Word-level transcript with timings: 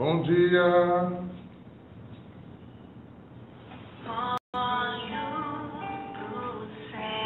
Bom 0.00 0.22
dia. 0.22 1.12
Céu, 6.90 7.18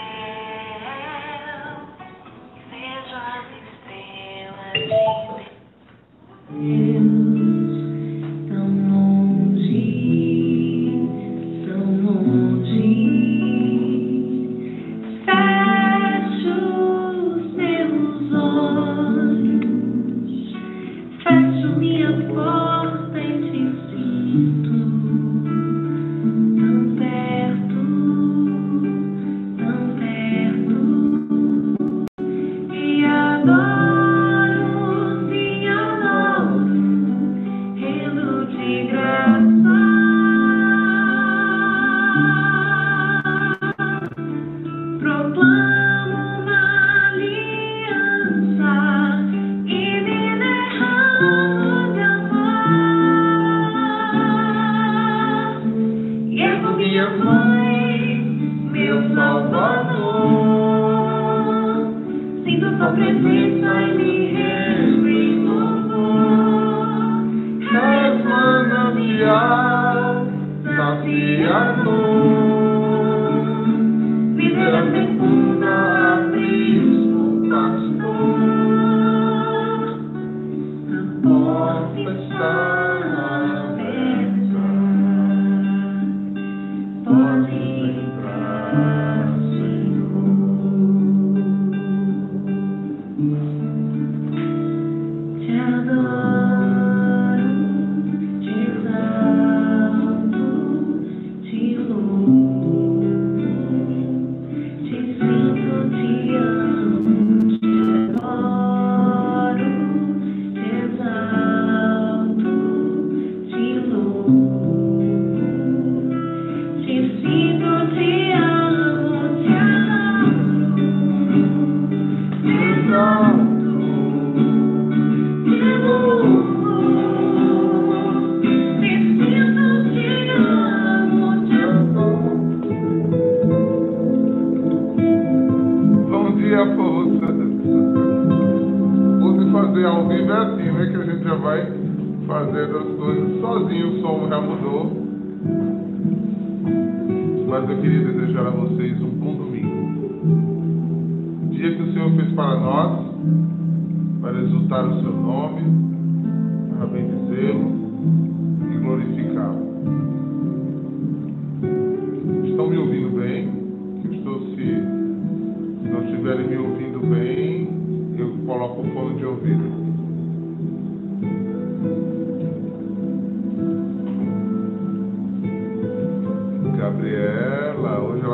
vejo 2.73 3.15
as 3.15 3.47
estrelas 3.63 4.75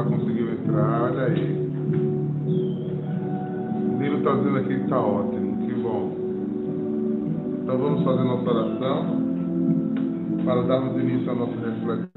ela 0.00 0.09
conseguiu 0.09 0.53
entrar, 0.53 1.03
olha 1.03 1.25
aí. 1.25 1.71
O 3.87 3.99
Nilo 3.99 4.19
está 4.19 4.34
dizendo 4.34 4.56
aqui 4.56 4.69
que 4.69 4.83
está 4.83 4.99
ótimo, 4.99 5.66
que 5.66 5.75
bom. 5.75 6.12
Então 7.62 7.78
vamos 7.78 8.03
fazer 8.05 8.25
nossa 8.25 8.50
oração 8.50 9.21
para 10.44 10.62
darmos 10.62 10.97
início 11.03 11.31
à 11.31 11.34
nossa 11.34 11.53
reflexão. 11.53 12.10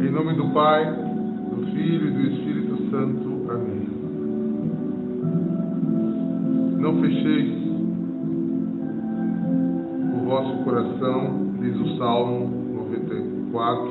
Em 0.00 0.10
nome 0.10 0.34
do 0.34 0.48
Pai, 0.54 0.86
do 1.54 1.66
Filho 1.66 2.08
e 2.08 2.10
do 2.12 2.20
Espírito 2.32 2.90
Santo. 2.90 3.50
Amém. 3.50 3.86
Não 6.80 7.00
fecheis 7.02 7.65
coração, 10.76 11.54
diz 11.58 11.74
o 11.74 11.96
Salmo 11.96 12.50
94, 12.90 13.88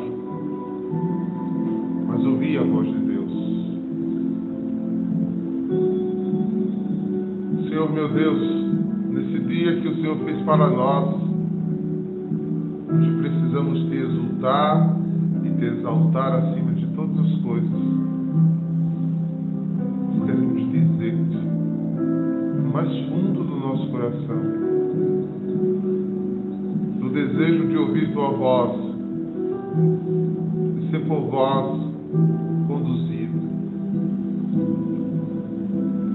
mas 2.06 2.23
ouvi 2.23 2.57
a 2.59 2.62
voz 2.62 2.88
de 2.88 3.00
Deus. 3.00 3.31
Senhor 7.68 7.91
meu 7.91 8.07
Deus, 8.09 8.40
nesse 9.09 9.40
dia 9.47 9.81
que 9.81 9.88
o 9.88 9.96
Senhor 9.96 10.16
fez 10.25 10.40
para 10.44 10.69
nós, 10.69 11.16
hoje 12.94 13.12
precisamos 13.19 13.79
te 13.90 13.96
exultar 13.96 14.96
e 15.44 15.50
te 15.57 15.66
exaltar 15.66 16.34
acima 16.34 16.72
de 16.73 16.85
todas 16.96 17.17
as 17.17 17.41
coisas. 17.41 17.81
Queremos 20.23 20.72
dizer-te, 20.72 21.38
no 22.63 22.72
mais 22.72 22.91
fundo 23.09 23.44
do 23.44 23.56
nosso 23.56 23.88
coração, 23.90 24.75
desejo 27.16 27.68
de 27.70 27.78
ouvir 27.78 28.12
tua 28.12 28.28
voz, 28.31 28.72
de 30.76 30.92
ser 30.92 31.00
por 31.08 31.22
vós 31.31 31.80
conduzido. 32.68 33.40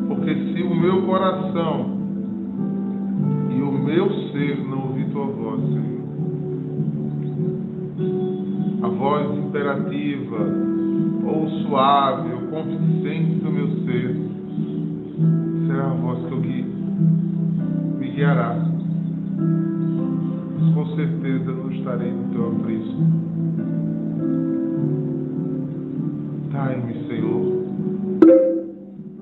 Porque 0.09 0.35
se 0.35 0.63
o 0.63 0.75
meu 0.75 1.01
coração 1.07 1.87
e 3.51 3.63
o 3.63 3.73
meu 3.73 4.11
ser 4.31 4.63
não 4.69 4.89
ouvir 4.89 5.07
tua 5.07 5.25
voz, 5.25 5.61
Senhor, 5.63 6.01
a 8.83 8.89
voz 8.89 9.39
imperativa 9.39 10.37
ou 11.25 11.49
suave 11.63 12.29
ou 12.35 12.41
convincente 12.51 13.37
do 13.43 13.51
meu 13.51 13.69
ser 13.87 14.17
será 15.67 15.87
a 15.93 15.95
voz 15.95 16.27
que 16.27 16.33
eu 16.33 16.41
gui- 16.41 16.67
me 17.99 18.09
guiará. 18.11 18.67
Com 20.91 20.97
certeza 20.97 21.53
não 21.53 21.71
estarei 21.71 22.11
no 22.11 22.25
teu 22.33 22.49
aprisco. 22.49 23.01
Dai-me, 26.51 26.95
Senhor, 27.07 27.63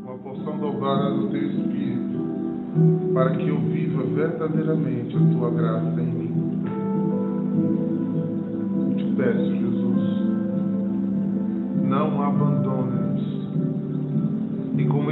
uma 0.02 0.14
porção 0.16 0.58
dobrada 0.58 1.10
do 1.10 1.28
teu 1.28 1.42
Espírito, 1.42 3.12
para 3.12 3.36
que 3.36 3.48
eu 3.48 3.58
viva 3.60 4.02
verdadeiramente 4.02 5.14
a 5.14 5.20
tua 5.36 5.50
graça 5.50 6.00
em 6.00 6.06
mim. 6.06 6.32
Te 8.96 9.04
peço, 9.14 9.56
Jesus, 9.56 10.22
não 11.84 12.22
abandone-nos 12.22 12.98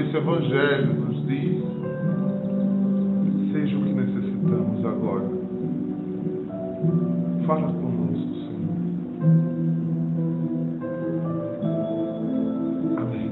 esse 0.00 0.16
Evangelho 0.16 0.94
nos 0.94 1.26
diz, 1.26 1.62
seja 3.52 3.76
o 3.76 3.82
que 3.82 3.92
necessitamos 3.92 4.84
agora. 4.86 5.35
Fala 7.46 7.72
conosco, 7.72 8.34
Senhor. 8.34 8.76
Amém. 12.98 13.30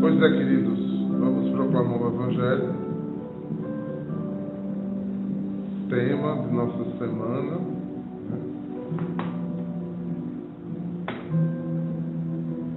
Pois 0.00 0.22
é, 0.22 0.28
queridos, 0.30 0.78
vamos 1.18 1.50
proclamar 1.50 2.02
o 2.02 2.08
Evangelho. 2.08 2.74
Tema 5.88 6.36
de 6.42 6.54
nossa 6.54 6.84
semana. 6.98 7.58
né? 8.30 8.38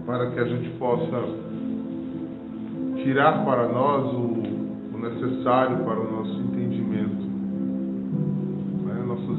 Para 0.06 0.32
que 0.32 0.40
a 0.40 0.46
gente 0.46 0.70
possa 0.78 1.48
tirar 3.04 3.44
para 3.46 3.68
nós 3.70 4.14
o, 4.14 4.96
o 4.96 5.00
necessário 5.00 5.78
para 5.86 6.00
o 6.00 6.12
nosso 6.12 6.47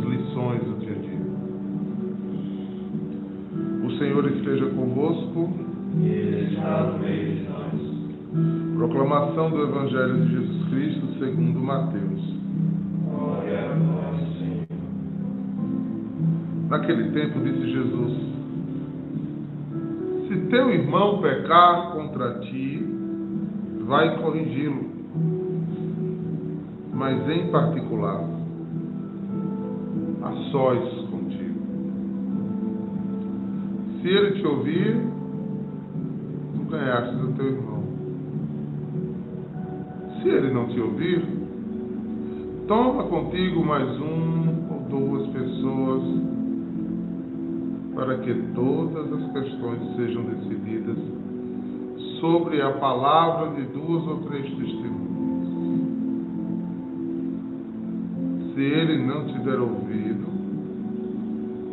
né? 0.09 0.17
nossas 0.17 0.21
lições 0.21 0.63
do 0.63 0.79
dia 0.81 0.93
a 0.93 0.99
dia. 0.99 1.19
O 3.85 3.91
Senhor 3.99 4.31
esteja 4.33 4.67
convosco. 4.71 5.51
Ele 6.03 6.55
está 6.55 6.85
no 6.85 6.99
meio 6.99 7.37
de 7.37 7.49
nós. 7.49 8.77
Proclamação 8.77 9.51
do 9.51 9.63
Evangelho 9.63 10.21
de 10.25 10.31
Jesus 10.33 10.69
Cristo 10.69 11.19
segundo 11.19 11.61
Mateus. 11.61 12.35
Glória 13.05 13.59
a 13.59 13.75
vós, 13.75 14.39
Senhor. 14.39 14.67
Naquele 16.69 17.11
tempo 17.11 17.41
disse 17.41 17.71
Jesus: 17.71 18.13
Se 20.29 20.37
teu 20.51 20.71
irmão 20.71 21.21
pecar 21.21 21.93
contra 21.93 22.41
ti, 22.41 22.87
vai 23.87 24.19
corrigi-lo, 24.19 24.85
mas 26.93 27.29
em 27.31 27.51
particular, 27.51 28.38
a 30.29 30.51
sós 30.51 31.09
contigo. 31.11 31.61
Se 34.01 34.09
ele 34.09 34.41
te 34.41 34.47
ouvir, 34.47 35.01
tu 36.55 36.71
ganhaste 36.71 37.17
o 37.17 37.33
teu 37.33 37.47
irmão. 37.47 37.83
Se 40.21 40.29
ele 40.29 40.53
não 40.53 40.67
te 40.69 40.81
ouvir, 40.81 41.25
toma 42.67 43.05
contigo 43.05 43.65
mais 43.65 43.89
um 44.01 44.69
ou 44.71 44.81
duas 44.91 45.27
pessoas 45.29 46.03
para 47.95 48.19
que 48.19 48.35
todas 48.55 49.13
as 49.13 49.33
questões 49.33 49.97
sejam 49.97 50.23
decididas 50.25 50.99
sobre 52.21 52.61
a 52.61 52.73
palavra 52.73 53.55
de 53.55 53.63
duas 53.73 54.07
ou 54.07 54.19
três 54.29 54.45
testemunhas. 54.45 54.98
Se 58.59 58.65
ele 58.65 58.99
não 59.07 59.25
te 59.25 59.39
der 59.39 59.61
ouvido, 59.61 60.27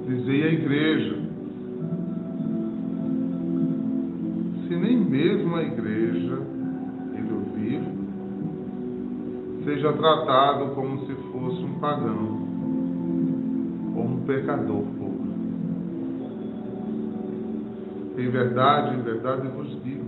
dizei 0.06 0.44
à 0.44 0.54
igreja. 0.54 1.16
Se 4.68 4.76
nem 4.76 4.96
mesmo 4.96 5.56
a 5.56 5.64
igreja 5.64 6.38
ele 7.16 7.34
ouvir, 7.34 7.82
seja 9.64 9.94
tratado 9.94 10.76
como 10.76 11.08
se 11.08 11.16
fosse 11.32 11.64
um 11.64 11.80
pagão 11.80 12.48
ou 13.96 14.04
um 14.04 14.24
pecador. 14.28 14.86
Em 18.16 18.30
verdade, 18.30 18.96
em 18.96 19.02
verdade 19.02 19.48
vos 19.48 19.84
digo: 19.84 20.06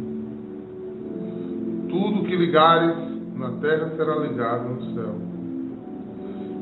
tudo 1.90 2.28
que 2.28 2.36
ligares 2.36 2.96
na 3.36 3.50
terra 3.54 3.94
será 3.98 4.16
ligado 4.18 4.70
no 4.70 4.94
céu, 4.94 5.27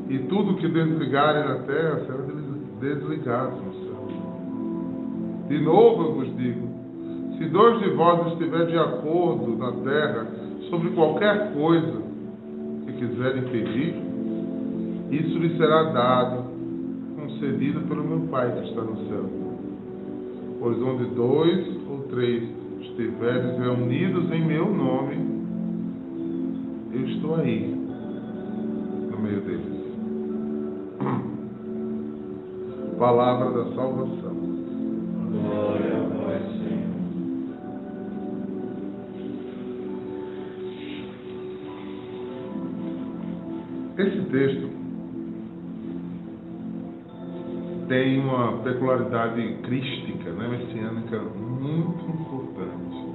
e 0.08 0.18
tudo 0.28 0.54
que 0.54 0.68
desligarem 0.68 1.44
na 1.48 1.54
terra 1.60 2.00
será 2.06 2.18
des- 2.22 2.56
desligado 2.80 3.56
no 3.56 3.72
céu. 3.74 4.08
De 5.48 5.58
novo 5.60 6.02
eu 6.04 6.12
vos 6.14 6.36
digo: 6.36 6.66
se 7.38 7.44
dois 7.46 7.80
de 7.80 7.90
vós 7.90 8.32
estiverem 8.32 8.66
de 8.68 8.78
acordo 8.78 9.56
na 9.56 9.72
terra 9.72 10.26
sobre 10.70 10.90
qualquer 10.90 11.52
coisa 11.54 12.02
que 12.86 12.92
quiserem 12.92 13.42
pedir, 13.44 13.94
isso 15.10 15.38
lhe 15.38 15.56
será 15.56 15.84
dado, 15.84 16.44
concedido 17.16 17.80
pelo 17.82 18.04
meu 18.04 18.20
Pai 18.28 18.50
que 18.52 18.68
está 18.68 18.80
no 18.82 18.96
céu. 19.08 19.24
Pois 20.60 20.82
onde 20.82 21.04
dois 21.14 21.66
ou 21.90 21.98
três 22.10 22.42
estiveres 22.80 23.58
reunidos 23.58 24.32
em 24.32 24.44
meu 24.44 24.72
nome, 24.72 25.16
eu 26.92 27.06
estou 27.08 27.34
aí, 27.36 27.74
no 29.10 29.18
meio 29.18 29.40
deles. 29.42 29.65
Palavra 32.98 33.50
da 33.50 33.74
salvação. 33.74 34.34
Glória 35.30 35.96
a 35.96 36.00
vós, 36.00 36.42
Senhor. 36.56 36.96
Esse 43.98 44.20
texto 44.30 44.70
tem 47.88 48.18
uma 48.18 48.62
peculiaridade 48.62 49.58
crística, 49.62 50.30
né, 50.32 50.48
messiânica, 50.48 51.18
muito 51.20 52.02
importante. 52.02 53.14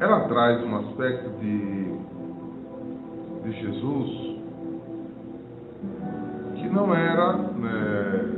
Ela 0.00 0.28
traz 0.28 0.62
um 0.64 0.76
aspecto 0.76 1.30
de, 1.40 1.92
de 3.42 3.52
Jesus 3.58 4.27
não 6.78 6.94
era, 6.94 7.32
né, 7.32 8.34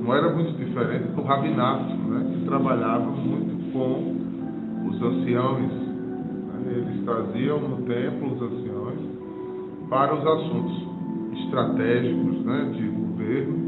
não 0.00 0.14
era 0.14 0.32
muito 0.32 0.56
diferente 0.56 1.08
do 1.08 1.22
rabinato, 1.22 1.92
né, 1.92 2.32
que 2.32 2.44
trabalhava 2.44 3.10
muito 3.10 3.72
com 3.72 4.88
os 4.88 5.02
anciãos. 5.02 5.60
né, 5.60 6.72
Eles 6.76 7.04
traziam 7.04 7.60
no 7.60 7.78
templo 7.78 8.32
os 8.32 8.42
anciãos 8.42 8.94
para 9.90 10.14
os 10.14 10.24
assuntos 10.24 10.88
estratégicos 11.40 12.44
né, 12.44 12.70
de 12.74 12.88
governo 12.88 13.58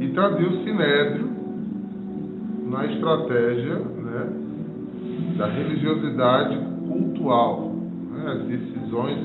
e 0.00 0.08
trazia 0.08 0.48
o 0.48 0.64
sinédrio 0.64 1.28
na 2.70 2.86
estratégia 2.86 3.76
né, 3.76 4.32
da 5.38 5.46
religiosidade 5.46 6.58
cultual. 6.88 7.72
né, 8.12 8.32
As 8.32 8.42
decisões 8.48 9.18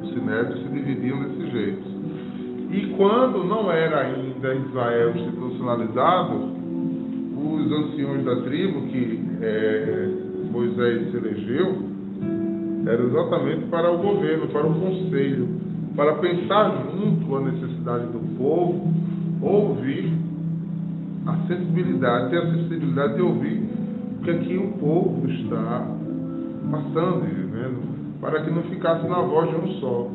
do 0.00 0.08
sinédrio 0.14 0.58
se 0.58 0.68
dividiam 0.68 1.20
desse 1.20 1.50
jeito. 1.52 1.87
E 2.70 2.94
quando 2.96 3.44
não 3.44 3.70
era 3.72 4.00
ainda 4.00 4.54
Israel 4.54 5.16
institucionalizado, 5.16 6.34
os 7.36 7.72
anciões 7.72 8.24
da 8.24 8.42
tribo 8.42 8.82
que 8.88 9.24
eh, 9.40 10.08
Moisés 10.50 11.14
elegeu 11.14 11.88
era 12.86 13.02
exatamente 13.02 13.66
para 13.66 13.90
o 13.90 13.98
governo, 13.98 14.48
para 14.48 14.66
o 14.66 14.74
conselho, 14.74 15.48
para 15.96 16.14
pensar 16.16 16.84
junto 16.92 17.36
a 17.36 17.40
necessidade 17.40 18.06
do 18.06 18.36
povo, 18.36 18.92
ouvir 19.42 20.12
a 21.26 21.36
sensibilidade, 21.46 22.30
ter 22.30 22.38
a 22.38 22.50
sensibilidade 22.52 23.14
de 23.16 23.22
ouvir 23.22 23.62
o 24.18 24.24
que 24.24 24.30
aqui 24.30 24.56
o 24.56 24.78
povo 24.78 25.28
está 25.30 25.86
passando 26.70 27.24
e 27.24 27.34
vivendo, 27.34 28.20
para 28.20 28.42
que 28.42 28.50
não 28.50 28.62
ficasse 28.64 29.06
na 29.08 29.20
voz 29.20 29.48
de 29.50 29.56
um 29.56 29.68
só. 29.80 30.10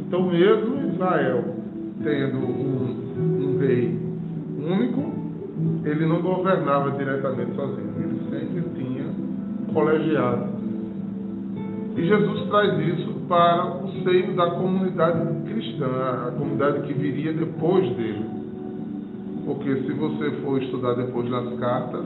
Então, 0.00 0.30
mesmo 0.30 0.92
Israel 0.92 1.53
tendo 2.02 2.38
um, 2.38 3.54
um 3.54 3.58
rei 3.58 3.98
único, 4.58 5.14
ele 5.84 6.06
não 6.06 6.20
governava 6.22 6.90
diretamente 6.92 7.54
sozinho, 7.54 7.94
ele 7.98 8.20
sempre 8.30 8.62
tinha 8.74 9.04
colegiado. 9.72 10.54
E 11.96 12.06
Jesus 12.06 12.48
traz 12.48 12.78
isso 12.88 13.12
para 13.28 13.84
o 13.84 14.02
seio 14.02 14.34
da 14.34 14.50
comunidade 14.50 15.44
cristã, 15.48 15.86
a 16.26 16.32
comunidade 16.32 16.86
que 16.86 16.92
viria 16.94 17.32
depois 17.32 17.88
dele. 17.96 18.24
Porque 19.46 19.76
se 19.82 19.92
você 19.92 20.30
for 20.42 20.60
estudar 20.60 20.94
depois 20.94 21.30
nas 21.30 21.54
cartas, 21.60 22.04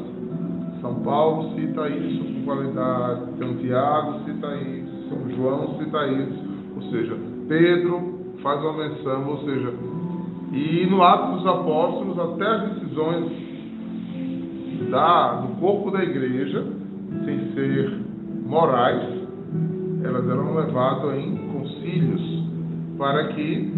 São 0.83 0.97
Paulo 0.97 1.55
cita 1.55 1.89
isso 1.89 2.25
com 2.25 2.45
qualidade, 2.45 3.21
Santiago 3.39 4.25
cita 4.25 4.57
isso, 4.57 5.09
São 5.09 5.31
João 5.37 5.79
cita 5.79 6.07
isso, 6.09 6.45
ou 6.77 6.83
seja, 6.91 7.17
Pedro 7.49 8.18
faz 8.43 8.61
uma 8.63 8.73
menção, 8.75 9.29
ou 9.29 9.39
seja, 9.45 9.73
e 10.53 10.87
no 10.87 11.03
Atos 11.03 11.43
dos 11.43 11.47
Apóstolos, 11.47 12.19
até 12.19 12.47
as 12.47 12.73
decisões 12.75 13.33
da, 14.91 15.41
do 15.43 15.61
corpo 15.61 15.91
da 15.91 16.03
igreja, 16.03 16.65
sem 17.25 17.53
ser 17.53 18.01
morais, 18.47 19.19
elas 20.03 20.29
eram 20.29 20.55
levadas 20.55 21.19
em 21.19 21.37
concílios 21.53 22.45
para 22.97 23.29
que 23.29 23.73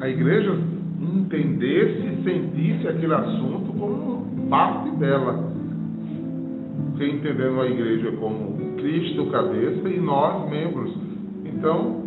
a 0.00 0.08
igreja 0.08 0.56
entendesse 1.00 2.22
sentisse 2.24 2.88
aquele 2.88 3.14
assunto 3.14 3.72
como 3.78 4.48
parte 4.48 4.90
dela. 4.96 5.50
Entendendo 7.00 7.60
a 7.62 7.66
igreja 7.66 8.12
como 8.12 8.74
Cristo 8.76 9.26
cabeça 9.30 9.88
e 9.88 9.98
nós 9.98 10.50
membros. 10.50 10.92
Então, 11.46 12.02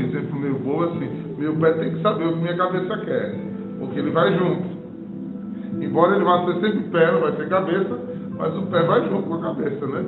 exemplo 0.00 0.38
meio 0.38 0.58
bom 0.58 0.82
assim, 0.82 1.34
meu 1.38 1.54
pé 1.56 1.72
tem 1.74 1.94
que 1.94 2.02
saber 2.02 2.26
o 2.26 2.32
que 2.32 2.38
minha 2.38 2.56
cabeça 2.56 2.98
quer, 2.98 3.34
porque 3.78 3.98
ele 3.98 4.10
vai 4.10 4.36
junto. 4.36 4.80
Embora 5.80 6.16
ele 6.16 6.24
vá 6.24 6.44
ser 6.44 6.60
sempre 6.60 6.90
pé, 6.90 7.12
não 7.12 7.20
vai 7.20 7.36
ser 7.36 7.48
cabeça, 7.48 7.98
mas 8.36 8.56
o 8.56 8.66
pé 8.66 8.82
vai 8.82 9.08
junto 9.08 9.28
com 9.28 9.34
a 9.34 9.40
cabeça, 9.40 9.86
né? 9.86 10.04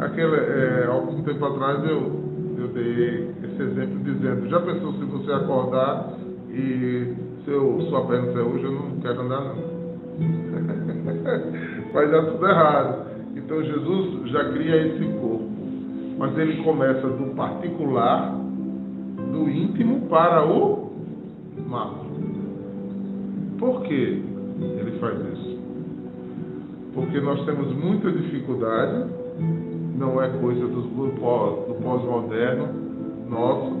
Aquele, 0.00 0.36
é, 0.36 0.86
algum 0.88 1.22
tempo 1.22 1.44
atrás 1.44 1.84
eu, 1.88 2.24
eu 2.58 2.68
dei 2.68 3.30
esse 3.44 3.62
exemplo 3.62 3.98
dizendo, 4.02 4.48
já 4.48 4.60
pensou 4.60 4.92
se 4.94 5.04
você 5.04 5.32
acordar 5.32 6.14
e 6.50 7.14
seu, 7.44 7.80
sua 7.88 8.06
perna 8.06 8.28
disser 8.28 8.46
hoje 8.46 8.64
eu 8.64 8.72
não 8.72 9.00
quero 9.00 9.20
andar 9.20 9.40
não. 9.40 9.74
vai 11.92 12.10
dar 12.10 12.22
tudo 12.22 12.46
errado. 12.46 13.06
Então 13.36 13.62
Jesus 13.62 14.30
já 14.30 14.44
cria 14.52 14.86
esse 14.86 15.04
corpo. 15.20 15.50
Mas 16.18 16.38
ele 16.38 16.62
começa 16.62 17.06
do 17.08 17.34
particular, 17.34 18.34
do 19.34 19.50
íntimo 19.50 20.06
para 20.08 20.46
o 20.46 20.92
macro. 21.68 22.04
Por 23.58 23.82
que 23.82 24.22
ele 24.60 24.98
faz 25.00 25.18
isso? 25.32 25.58
Porque 26.94 27.20
nós 27.20 27.44
temos 27.44 27.74
muita 27.74 28.12
dificuldade, 28.12 29.10
não 29.98 30.22
é 30.22 30.28
coisa 30.38 30.66
do, 30.68 30.82
do 30.82 31.74
pós-moderno 31.82 32.68
nosso, 33.28 33.74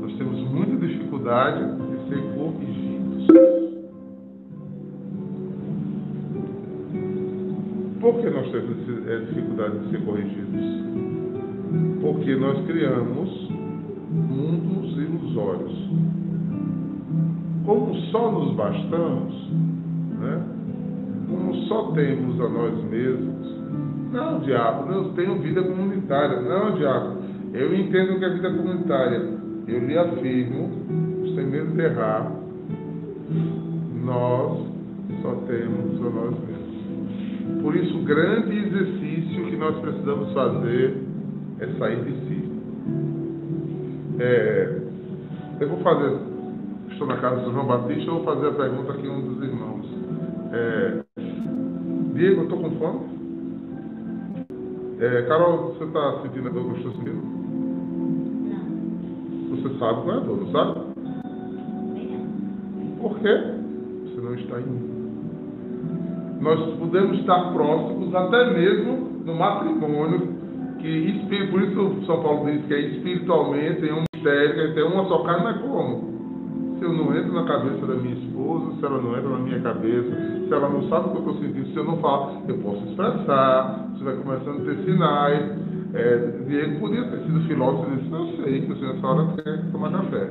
nós 0.00 0.12
temos 0.16 0.38
muita 0.50 0.86
dificuldade 0.86 1.64
de 1.64 2.08
ser 2.08 2.22
corrigidos. 2.36 3.26
Por 8.00 8.20
que 8.20 8.30
nós 8.30 8.50
temos 8.52 9.08
é, 9.08 9.18
dificuldade 9.18 9.78
de 9.80 9.90
ser 9.90 10.04
corrigidos? 10.04 10.86
Porque 12.00 12.36
nós 12.36 12.64
criamos 12.66 13.45
mundos 14.16 14.96
ilusórios. 14.96 15.90
Como 17.64 17.94
só 18.10 18.32
nos 18.32 18.54
bastamos, 18.54 19.50
né? 20.20 20.42
como 21.28 21.54
só 21.66 21.90
temos 21.92 22.40
a 22.40 22.48
nós 22.48 22.84
mesmos, 22.84 23.56
não, 24.12 24.40
diabo, 24.40 24.90
eu 24.92 25.12
tenho 25.14 25.38
vida 25.40 25.62
comunitária. 25.62 26.40
Não, 26.40 26.76
diabo, 26.76 27.18
eu 27.52 27.74
entendo 27.74 28.18
que 28.18 28.24
é 28.24 28.30
vida 28.30 28.50
comunitária. 28.50 29.20
Eu 29.66 29.86
lhe 29.86 29.98
afirmo, 29.98 30.70
sem 31.34 31.46
medo 31.46 31.72
de 31.72 31.80
errar, 31.80 32.32
nós 34.04 34.66
só 35.22 35.34
temos 35.46 36.00
a 36.00 36.10
nós 36.10 36.34
mesmos. 36.38 37.62
Por 37.62 37.74
isso, 37.74 37.98
o 37.98 38.04
grande 38.04 38.56
exercício 38.56 39.46
que 39.46 39.56
nós 39.56 39.76
precisamos 39.80 40.32
fazer 40.32 41.02
é 41.58 41.66
sair 41.78 42.04
de 42.04 42.12
si. 42.26 42.35
É, 44.18 44.80
eu 45.60 45.68
vou 45.68 45.78
fazer, 45.78 46.18
estou 46.90 47.06
na 47.06 47.16
casa 47.18 47.42
do 47.42 47.52
João 47.52 47.66
Batista, 47.66 48.10
eu 48.10 48.14
vou 48.14 48.24
fazer 48.24 48.48
a 48.48 48.52
pergunta 48.52 48.92
aqui 48.92 49.06
a 49.06 49.10
um 49.10 49.20
dos 49.20 49.42
irmãos. 49.42 49.86
É, 50.52 51.04
Diego, 52.14 52.40
eu 52.40 52.44
estou 52.44 52.58
com 52.60 52.70
fome? 52.72 53.00
É, 55.00 55.22
Carol, 55.22 55.74
você 55.74 55.84
está 55.84 56.22
sentindo 56.22 56.48
a 56.48 56.52
dor 56.52 56.64
que 56.64 56.70
eu 56.70 56.76
estou 56.76 56.92
sentindo? 56.92 57.22
Não, 59.50 59.56
Você 59.56 59.78
sabe 59.78 60.02
qual 60.02 60.10
é 60.10 60.16
a 60.16 60.20
dor, 60.20 60.40
não 60.40 60.52
sabe? 60.52 60.80
Por 63.00 63.18
quê? 63.18 63.40
Você 64.04 64.20
não 64.20 64.34
está 64.34 64.60
em 64.60 64.96
nós 66.40 66.78
podemos 66.78 67.18
estar 67.18 67.52
próximos 67.52 68.14
até 68.14 68.52
mesmo 68.52 69.22
no 69.24 69.34
matrimônio, 69.34 70.34
que 70.78 71.24
por 71.50 71.62
isso 71.62 72.06
São 72.06 72.22
Paulo 72.22 72.50
diz 72.50 72.64
que 72.66 72.74
é 72.74 72.80
espiritualmente 72.80 73.80
tem 73.80 73.92
um 73.92 74.05
mistério, 74.16 74.68
que 74.68 74.74
tem 74.74 74.84
uma 74.84 75.04
só 75.04 75.18
carne, 75.18 75.44
mas 75.44 75.60
como? 75.60 76.16
Se 76.78 76.84
eu 76.84 76.92
não 76.92 77.16
entro 77.16 77.32
na 77.32 77.44
cabeça 77.44 77.86
da 77.86 77.94
minha 77.94 78.14
esposa, 78.14 78.76
se 78.78 78.84
ela 78.84 79.00
não 79.00 79.16
entra 79.16 79.30
na 79.30 79.38
minha 79.38 79.60
cabeça, 79.60 80.10
se 80.46 80.52
ela 80.52 80.68
não 80.68 80.88
sabe 80.88 81.08
o 81.08 81.10
que 81.12 81.16
eu 81.16 81.20
estou 81.20 81.34
sentindo, 81.36 81.66
se 81.68 81.76
eu 81.76 81.84
não 81.84 81.96
falo, 81.98 82.42
eu 82.48 82.58
posso 82.58 82.84
expressar, 82.88 83.88
você 83.92 84.04
vai 84.04 84.16
começando 84.16 84.60
a 84.60 84.64
ter 84.64 84.84
sinais. 84.84 85.66
É, 85.94 86.16
Diego 86.46 86.80
podia 86.80 87.04
ter 87.04 87.18
sido 87.20 87.40
filósofo 87.46 87.90
e 87.90 87.96
disse, 87.96 88.12
eu 88.12 88.44
sei 88.44 88.60
que 88.60 88.66
você 88.66 88.86
nessa 88.86 89.06
hora 89.06 89.42
quer 89.42 89.72
tomar 89.72 89.90
café. 89.90 90.30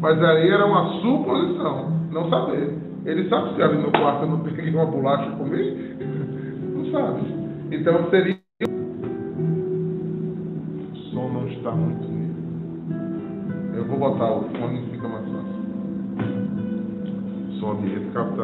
Mas 0.00 0.22
aí 0.22 0.48
era 0.48 0.64
uma 0.64 1.00
suposição, 1.02 1.90
não 2.10 2.30
saber. 2.30 2.78
Ele 3.04 3.28
sabe 3.28 3.54
se 3.54 3.62
ali 3.62 3.78
no 3.78 3.90
quarto 3.90 4.22
eu 4.22 4.30
não 4.30 4.40
peguei 4.40 4.72
uma 4.72 4.86
bolacha 4.86 5.28
e 5.28 5.36
comi? 5.36 5.92
Não 6.72 6.90
sabe. 6.90 7.20
Então 7.72 8.08
seria. 8.10 8.41
Som 17.62 17.70
ambiente 17.70 18.10
capta 18.12 18.42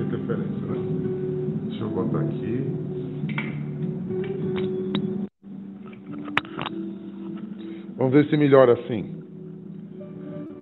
interferência, 0.00 0.66
né? 0.68 1.66
Deixa 1.66 1.82
eu 1.82 1.90
botar 1.90 2.20
aqui. 2.20 2.62
Vamos 7.96 8.12
ver 8.12 8.28
se 8.28 8.36
melhora 8.36 8.74
assim. 8.74 9.24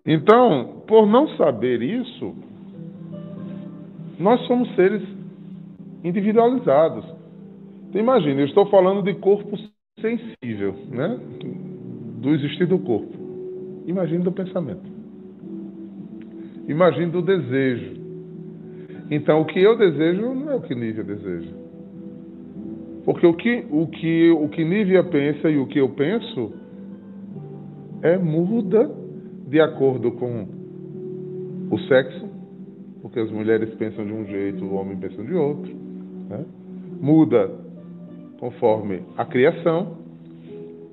Então, 0.07 0.83
por 0.89 1.07
não 1.07 1.29
saber 1.37 1.83
isso, 1.83 2.35
nós 4.19 4.41
somos 4.47 4.75
seres 4.75 5.03
individualizados. 6.03 7.05
Então, 7.91 8.01
imagina, 8.01 8.41
eu 8.41 8.47
estou 8.47 8.71
falando 8.71 9.03
de 9.03 9.13
corpo 9.17 9.55
sensível, 10.01 10.75
né? 10.89 11.21
Do 12.23 12.31
existir 12.31 12.67
do 12.67 12.79
corpo. 12.79 13.13
Imagine 13.87 14.25
do 14.25 14.33
pensamento. 14.33 14.92
Imagine 16.69 17.11
do 17.11 17.23
desejo. 17.23 18.01
Então, 19.11 19.41
o 19.41 19.45
que 19.45 19.61
eu 19.61 19.77
desejo 19.77 20.35
não 20.35 20.51
é 20.51 20.55
o 20.57 20.61
que 20.61 20.75
Nívia 20.75 21.05
deseja. 21.05 21.51
Porque 23.05 23.27
o 23.27 23.35
que, 23.35 23.65
o 23.71 23.87
que, 23.89 24.31
o 24.31 24.49
que 24.49 24.65
Nívia 24.65 25.03
pensa 25.05 25.51
e 25.51 25.59
o 25.59 25.67
que 25.67 25.79
eu 25.79 25.89
penso 25.91 26.53
é 28.03 28.17
muda 28.17 28.91
de 29.49 29.61
acordo 29.61 30.13
com 30.13 30.47
o 31.71 31.79
sexo, 31.81 32.29
porque 33.01 33.21
as 33.21 33.31
mulheres 33.31 33.75
pensam 33.75 34.05
de 34.05 34.13
um 34.13 34.25
jeito, 34.27 34.65
o 34.65 34.75
homem 34.75 34.97
pensa 34.97 35.23
de 35.23 35.35
outro. 35.35 35.73
né? 36.29 36.45
Muda 37.01 37.51
conforme 38.39 39.03
a 39.17 39.25
criação, 39.25 39.99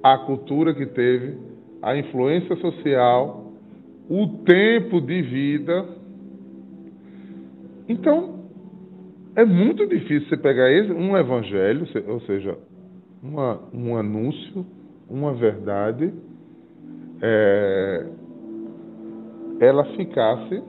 a 0.04 0.18
cultura 0.20 0.74
que 0.74 0.86
teve, 0.86 1.38
a 1.82 1.98
influência 1.98 2.56
social, 2.58 3.49
o 4.10 4.28
tempo 4.44 5.00
de 5.00 5.22
vida. 5.22 5.86
Então, 7.88 8.40
é 9.36 9.46
muito 9.46 9.86
difícil 9.88 10.28
você 10.28 10.38
pegar 10.38 10.70
um 10.94 11.16
evangelho, 11.16 11.88
ou 12.08 12.20
seja, 12.22 12.58
uma- 13.22 13.60
um 13.74 13.96
anúncio, 13.96 14.66
uma 15.10 15.34
verdade, 15.34 16.12
é, 17.22 18.08
ela 19.60 19.86
ficasse, 19.96 20.64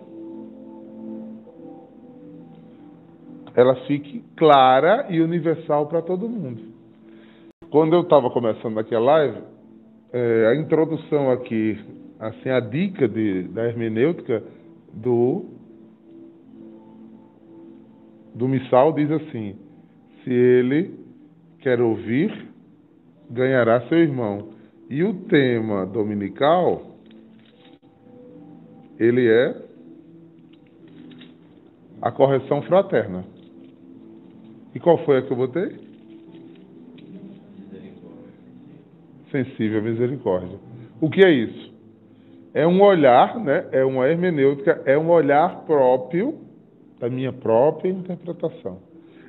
ela 3.54 3.75
fique 3.87 4.23
clara 4.37 5.06
e 5.11 5.20
universal 5.20 5.87
para 5.87 6.02
todo 6.02 6.28
mundo. 6.28 6.62
Quando 7.70 7.94
eu 7.94 8.02
estava 8.02 8.30
começando 8.30 8.78
aqui 8.78 8.94
a 8.94 9.00
live, 9.00 9.38
é, 10.12 10.47
a 10.49 10.56
introdução 10.56 11.30
aqui, 11.30 11.78
assim, 12.20 12.50
a 12.50 12.60
dica 12.60 13.08
de, 13.08 13.44
da 13.44 13.66
hermenêutica 13.66 14.44
do 14.92 15.46
do 18.34 18.46
missal 18.46 18.92
diz 18.92 19.10
assim: 19.10 19.56
se 20.22 20.30
ele 20.30 20.94
quer 21.60 21.80
ouvir, 21.80 22.48
ganhará 23.30 23.80
seu 23.88 23.98
irmão. 23.98 24.50
E 24.88 25.02
o 25.02 25.14
tema 25.24 25.86
dominical 25.86 26.90
ele 28.98 29.28
é 29.28 29.56
a 32.02 32.12
correção 32.12 32.60
fraterna. 32.62 33.24
E 34.74 34.80
qual 34.80 34.98
foi 35.04 35.18
a 35.18 35.22
que 35.22 35.32
eu 35.32 35.36
botei? 35.36 35.76
Sensível 39.30 39.78
à 39.78 39.82
misericórdia. 39.82 40.58
O 41.00 41.08
que 41.08 41.24
é 41.24 41.30
isso? 41.30 41.69
É 42.52 42.66
um 42.66 42.83
olhar, 42.83 43.38
né? 43.38 43.69
é 43.73 43.85
uma 43.85 44.09
hermenêutica, 44.09 44.83
é 44.85 44.99
um 44.99 45.11
olhar 45.11 45.64
próprio 45.64 46.35
da 46.99 47.09
minha 47.09 47.33
própria 47.33 47.90
interpretação. 47.90 48.78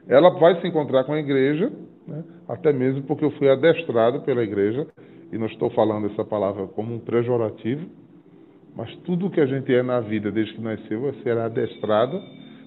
Ela 0.08 0.30
vai 0.40 0.60
se 0.60 0.68
encontrar 0.68 1.04
com 1.04 1.13
a 1.13 1.20
igreja, 1.20 1.72
né? 2.08 2.24
até 2.48 2.74
mesmo 2.74 3.04
porque 3.04 3.24
eu 3.24 3.32
fui 3.32 3.50
adestrado 3.50 4.22
pela 4.22 4.44
igreja, 4.44 4.88
e 5.32 5.38
não 5.38 5.48
estou 5.48 5.70
falando 5.70 6.08
essa 6.08 6.25
palavra 6.25 6.68
como 6.68 6.94
um 6.94 7.00
pejorativo, 7.00 7.88
Mas 8.75 8.94
tudo 8.98 9.30
que 9.30 9.40
a 9.40 9.46
gente 9.46 9.74
é 9.74 9.84
na 9.84 10.00
vida 10.00 10.32
desde 10.32 10.54
que 10.54 10.62
nasceu 10.62 11.08
é 11.10 11.13
ser 11.24 11.38
adestrado, 11.38 12.22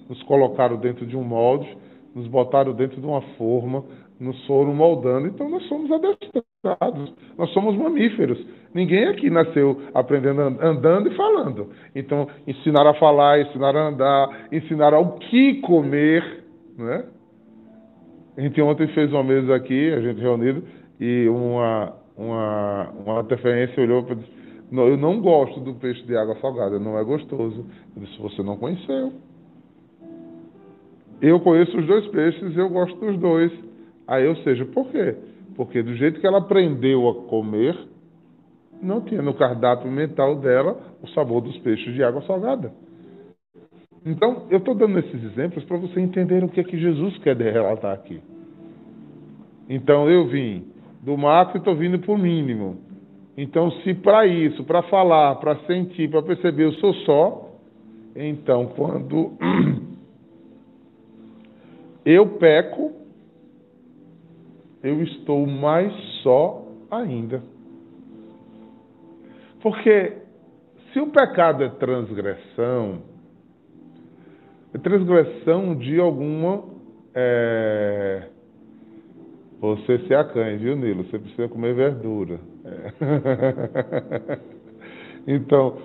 nos 0.07 0.21
colocaram 0.23 0.77
dentro 0.77 1.05
de 1.05 1.15
um 1.17 1.23
molde, 1.23 1.67
nos 2.13 2.27
botaram 2.27 2.73
dentro 2.73 2.99
de 3.01 3.05
uma 3.05 3.21
forma, 3.37 3.83
nos 4.19 4.45
foram 4.45 4.73
moldando. 4.73 5.27
Então 5.27 5.49
nós 5.49 5.63
somos 5.67 5.91
adestrados, 5.91 7.13
nós 7.37 7.51
somos 7.53 7.75
mamíferos. 7.75 8.39
Ninguém 8.75 9.05
aqui 9.05 9.29
nasceu 9.29 9.83
aprendendo 9.93 10.41
andando 10.41 11.09
e 11.09 11.15
falando. 11.15 11.69
Então 11.95 12.27
ensinaram 12.45 12.89
a 12.89 12.95
falar, 12.95 13.39
ensinaram 13.39 13.79
a 13.79 13.87
andar, 13.87 14.47
ensinaram 14.51 15.01
o 15.01 15.11
que 15.13 15.61
comer, 15.61 16.43
né? 16.77 17.05
A 18.35 18.41
gente 18.41 18.61
ontem 18.61 18.85
fez 18.89 19.13
uma 19.13 19.23
mesa 19.23 19.55
aqui, 19.55 19.93
a 19.93 20.01
gente 20.01 20.19
reunido, 20.19 20.61
e 20.99 21.25
uma, 21.29 21.93
uma, 22.17 22.89
uma 22.89 23.21
interferência 23.21 23.81
olhou 23.81 24.03
para 24.03 24.15
disse, 24.15 24.29
não, 24.69 24.89
eu 24.89 24.97
não 24.97 25.21
gosto 25.21 25.61
do 25.61 25.75
peixe 25.75 26.03
de 26.03 26.17
água 26.17 26.35
salgada, 26.41 26.77
não 26.77 26.99
é 26.99 27.03
gostoso. 27.05 27.65
Eu 27.95 28.03
disse, 28.03 28.21
você 28.21 28.43
não 28.43 28.57
conheceu. 28.57 29.13
Eu 31.21 31.39
conheço 31.39 31.77
os 31.77 31.87
dois 31.87 32.05
peixes, 32.07 32.57
eu 32.57 32.67
gosto 32.67 32.99
dos 32.99 33.17
dois. 33.17 33.53
Aí, 34.05 34.27
ou 34.27 34.35
seja, 34.37 34.65
por 34.65 34.91
quê? 34.91 35.15
Porque 35.55 35.81
do 35.81 35.95
jeito 35.95 36.19
que 36.19 36.27
ela 36.27 36.39
aprendeu 36.39 37.07
a 37.07 37.15
comer, 37.29 37.94
não 38.85 39.01
tinha 39.01 39.21
no 39.21 39.33
cardápio 39.33 39.91
mental 39.91 40.35
dela 40.35 40.77
o 41.01 41.07
sabor 41.09 41.41
dos 41.41 41.57
peixes 41.59 41.93
de 41.93 42.03
água 42.03 42.21
salgada. 42.21 42.71
Então, 44.05 44.45
eu 44.51 44.59
estou 44.59 44.75
dando 44.75 44.99
esses 44.99 45.23
exemplos 45.23 45.63
para 45.63 45.77
você 45.77 45.99
entender 45.99 46.43
o 46.43 46.49
que 46.49 46.59
é 46.59 46.63
que 46.63 46.77
Jesus 46.77 47.17
quer 47.19 47.35
relatar 47.35 47.93
aqui. 47.93 48.21
Então, 49.67 50.07
eu 50.07 50.27
vim 50.27 50.67
do 51.01 51.17
macro 51.17 51.57
e 51.57 51.59
estou 51.59 51.75
vindo 51.75 51.97
para 51.99 52.11
o 52.11 52.17
mínimo. 52.17 52.77
Então, 53.37 53.71
se 53.81 53.93
para 53.95 54.25
isso, 54.27 54.63
para 54.63 54.83
falar, 54.83 55.35
para 55.35 55.55
sentir, 55.65 56.09
para 56.09 56.21
perceber, 56.21 56.65
eu 56.65 56.73
sou 56.73 56.93
só, 57.05 57.51
então 58.15 58.67
quando 58.67 59.33
eu 62.05 62.27
peco, 62.37 62.93
eu 64.81 65.03
estou 65.03 65.45
mais 65.45 65.91
só 66.21 66.65
ainda. 66.89 67.54
Porque 69.65 70.13
se 70.93 70.99
o 70.99 71.07
pecado 71.07 71.63
é 71.63 71.69
transgressão, 71.69 73.01
é 74.71 74.77
transgressão 74.77 75.75
de 75.75 75.99
alguma 75.99 76.65
é, 77.15 78.27
você 79.59 79.97
se 80.05 80.13
acanhe, 80.13 80.57
viu, 80.57 80.75
Nilo? 80.75 81.03
Você 81.05 81.17
precisa 81.17 81.47
comer 81.47 81.73
verdura. 81.73 82.39
É. 82.63 84.39
então, 85.33 85.79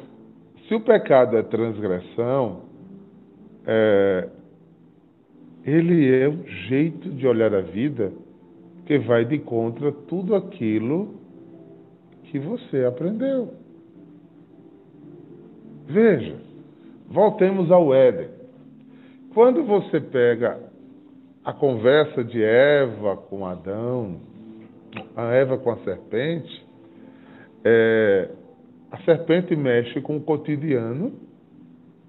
se 0.69 0.75
o 0.75 0.81
pecado 0.83 1.39
é 1.39 1.43
transgressão, 1.43 2.65
é, 3.67 4.29
ele 5.65 6.15
é 6.21 6.29
o 6.29 6.47
jeito 6.69 7.09
de 7.09 7.27
olhar 7.27 7.55
a 7.55 7.63
vida 7.63 8.13
que 8.85 8.99
vai 8.99 9.25
de 9.25 9.39
contra 9.39 9.91
tudo 9.91 10.35
aquilo 10.35 11.15
que 12.25 12.39
você 12.39 12.85
aprendeu. 12.85 13.59
Veja, 15.90 16.37
voltemos 17.09 17.68
ao 17.73 17.92
Éden. 17.92 18.28
Quando 19.35 19.64
você 19.64 20.00
pega 20.00 20.61
a 21.44 21.52
conversa 21.52 22.23
de 22.23 22.40
Eva 22.40 23.16
com 23.16 23.44
Adão, 23.44 24.20
a 25.16 25.32
Eva 25.32 25.59
com 25.59 25.73
a 25.73 25.76
serpente, 25.78 26.64
é, 27.64 28.30
a 28.92 28.99
serpente 28.99 29.56
mexe 29.56 30.00
com 30.00 30.16
o 30.16 30.20
cotidiano 30.20 31.12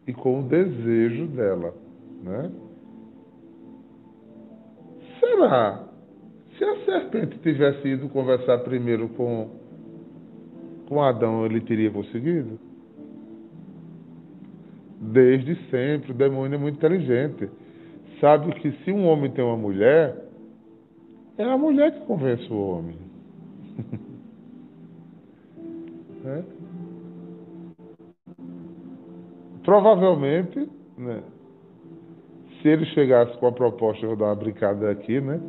e 0.06 0.14
com 0.14 0.42
o 0.42 0.44
desejo 0.44 1.26
dela, 1.28 1.74
né? 2.24 2.52
Será? 5.20 5.88
Se 6.56 6.64
a 6.64 6.86
serpente 6.86 7.40
tivesse 7.40 7.88
ido 7.88 8.10
conversar 8.10 8.60
primeiro 8.60 9.10
com, 9.10 9.50
com 10.88 11.02
Adão, 11.02 11.48
ele 11.48 11.62
teria 11.62 11.90
conseguido? 11.90 12.71
Desde 15.02 15.56
sempre, 15.70 16.12
o 16.12 16.16
demônio 16.16 16.56
é 16.56 16.60
muito 16.60 16.76
inteligente 16.76 17.50
sabe 18.22 18.54
que 18.54 18.72
se 18.84 18.92
um 18.92 19.08
homem 19.08 19.32
tem 19.32 19.44
uma 19.44 19.58
mulher, 19.58 20.16
é 21.38 21.44
a 21.44 21.58
mulher 21.58 21.92
que 21.92 22.06
convence 22.06 22.48
o 22.54 22.56
homem. 22.56 22.98
é? 26.24 26.44
Provavelmente, 29.64 30.70
né, 30.98 31.24
se 32.62 32.68
ele 32.68 32.86
chegasse 32.88 33.36
com 33.40 33.48
a 33.48 33.52
proposta, 33.52 34.06
vou 34.06 34.16
dar 34.16 34.26
uma 34.26 34.36
brincada 34.36 34.92
aqui, 34.92 35.20
né? 35.20 35.42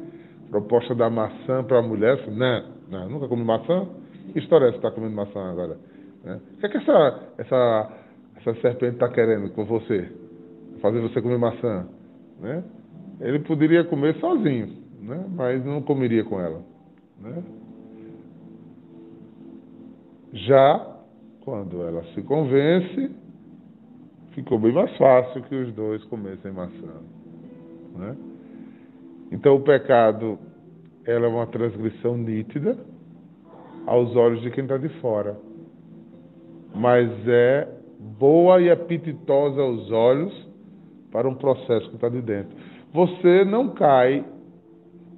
Proposta 0.51 0.95
da 0.95 1.11
maçã 1.11 1.63
para 1.65 1.79
a 1.79 1.83
mulher, 1.83 2.27
não, 2.31 2.65
não, 2.89 3.11
nunca 3.11 3.29
comi 3.29 3.45
maçã? 3.45 3.87
Que 4.33 4.39
história 4.39 4.67
é 4.67 4.69
essa 4.69 4.79
que 4.79 4.87
está 4.87 4.91
comendo 4.91 5.15
maçã 5.15 5.51
agora? 5.51 5.79
Né? 6.25 6.41
O 6.55 6.57
que 6.59 6.67
é 6.67 6.69
que 6.69 6.77
essa, 6.79 7.29
essa, 7.39 7.93
essa 8.45 8.61
serpente 8.61 8.95
está 8.95 9.09
querendo 9.09 9.51
com 9.51 9.65
você? 9.65 10.11
Fazer 10.81 11.01
você 11.01 11.23
comer 11.23 11.39
maçã? 11.39 11.87
né? 12.43 12.65
Ele 13.21 13.39
poderia 13.39 13.85
comer 13.85 14.17
sozinho, 14.17 14.77
né? 15.01 15.25
Mas 15.31 15.65
não 15.65 15.81
comeria 15.81 16.25
com 16.25 16.41
ela, 16.41 16.61
né? 17.21 17.43
Já 20.33 20.97
quando 21.45 21.83
ela 21.83 22.03
se 22.15 22.23
convence, 22.23 23.11
ficou 24.33 24.59
bem 24.59 24.73
mais 24.73 24.95
fácil 24.97 25.43
que 25.43 25.55
os 25.55 25.73
dois 25.75 26.03
comessem 26.05 26.53
maçã, 26.53 27.01
né? 27.97 28.17
Então 29.31 29.57
o 29.57 29.63
pecado 29.63 30.39
ela 31.05 31.27
é 31.27 31.29
uma 31.29 31.47
transgressão 31.47 32.17
nítida 32.17 32.77
aos 33.87 34.15
olhos 34.17 34.43
de 34.43 34.51
quem 34.51 34.65
está 34.65 34.77
de 34.77 34.89
fora, 35.01 35.37
mas 36.75 37.11
é 37.29 37.69
boa 38.19 38.61
e 38.61 38.71
apetitosa 38.71 39.61
aos 39.61 39.91
olhos 39.91 40.49
para 41.11 41.29
um 41.29 41.35
processo 41.35 41.89
que 41.89 41.95
está 41.95 42.09
de 42.09 42.21
dentro. 42.23 42.57
Você 42.93 43.45
não 43.45 43.71
cai. 43.71 44.25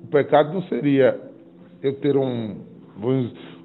O 0.03 0.07
pecado 0.09 0.53
não 0.53 0.63
seria 0.65 1.19
eu 1.83 1.95
ter 2.01 2.17
um. 2.17 2.57
Vou 2.97 3.13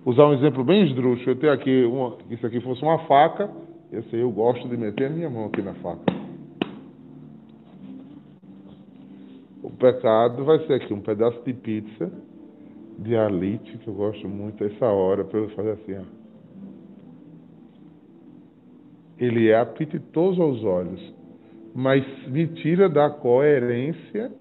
usar 0.05 0.27
um 0.27 0.33
exemplo 0.33 0.63
bem 0.63 0.85
esdrúxulo. 0.85 1.31
Eu 1.31 1.39
ter 1.39 1.49
aqui, 1.49 1.83
uma, 1.83 2.17
isso 2.29 2.45
aqui 2.45 2.61
fosse 2.61 2.81
uma 2.81 2.99
faca. 2.99 3.49
Eu 3.91 4.03
sei, 4.03 4.21
eu 4.21 4.31
gosto 4.31 4.67
de 4.67 4.77
meter 4.77 5.07
a 5.07 5.09
minha 5.09 5.29
mão 5.29 5.45
aqui 5.45 5.61
na 5.61 5.73
faca. 5.75 6.19
O 9.61 9.69
pecado 9.71 10.45
vai 10.45 10.59
ser 10.65 10.73
aqui 10.73 10.93
um 10.93 11.01
pedaço 11.01 11.41
de 11.43 11.53
pizza 11.53 12.11
de 12.99 13.15
alite, 13.15 13.77
que 13.77 13.87
eu 13.87 13.93
gosto 13.93 14.27
muito, 14.27 14.63
essa 14.63 14.85
hora, 14.85 15.23
para 15.23 15.39
eu 15.39 15.49
fazer 15.49 15.71
assim. 15.71 15.95
Ó. 15.95 16.18
Ele 19.19 19.49
é 19.49 19.59
apetitoso 19.59 20.41
aos 20.41 20.63
olhos 20.63 21.19
mas 21.73 22.03
me 22.27 22.47
tira 22.47 22.89
da 22.89 23.09
coerência 23.09 24.31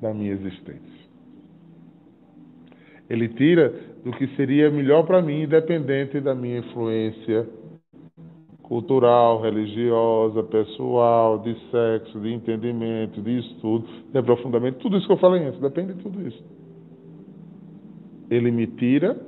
da 0.00 0.12
minha 0.12 0.32
existência. 0.32 1.00
Ele 3.08 3.28
tira 3.28 3.72
do 4.04 4.12
que 4.12 4.26
seria 4.36 4.70
melhor 4.70 5.04
para 5.04 5.20
mim, 5.20 5.42
independente 5.42 6.20
da 6.20 6.34
minha 6.34 6.58
influência 6.58 7.48
cultural, 8.62 9.40
religiosa, 9.40 10.44
pessoal, 10.44 11.40
de 11.40 11.54
sexo, 11.70 12.20
de 12.20 12.32
entendimento, 12.32 13.20
de 13.20 13.38
estudo, 13.40 13.86
de 14.12 14.18
aprofundamento, 14.18 14.78
tudo 14.78 14.96
isso 14.96 15.06
que 15.06 15.12
eu 15.12 15.18
falei 15.18 15.44
antes, 15.44 15.60
depende 15.60 15.94
de 15.94 16.02
tudo 16.02 16.26
isso. 16.26 16.42
Ele 18.30 18.50
me 18.52 18.68
tira 18.68 19.18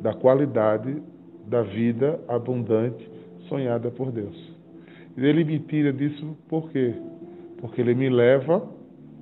da 0.00 0.14
qualidade 0.14 1.02
da 1.48 1.62
vida 1.62 2.20
abundante 2.28 3.08
sonhada 3.48 3.90
por 3.90 4.12
Deus. 4.12 4.36
Ele 5.16 5.44
me 5.44 5.58
tira 5.60 5.92
disso 5.92 6.36
por 6.48 6.70
quê? 6.70 6.94
Porque 7.60 7.80
ele 7.80 7.94
me 7.94 8.08
leva 8.08 8.68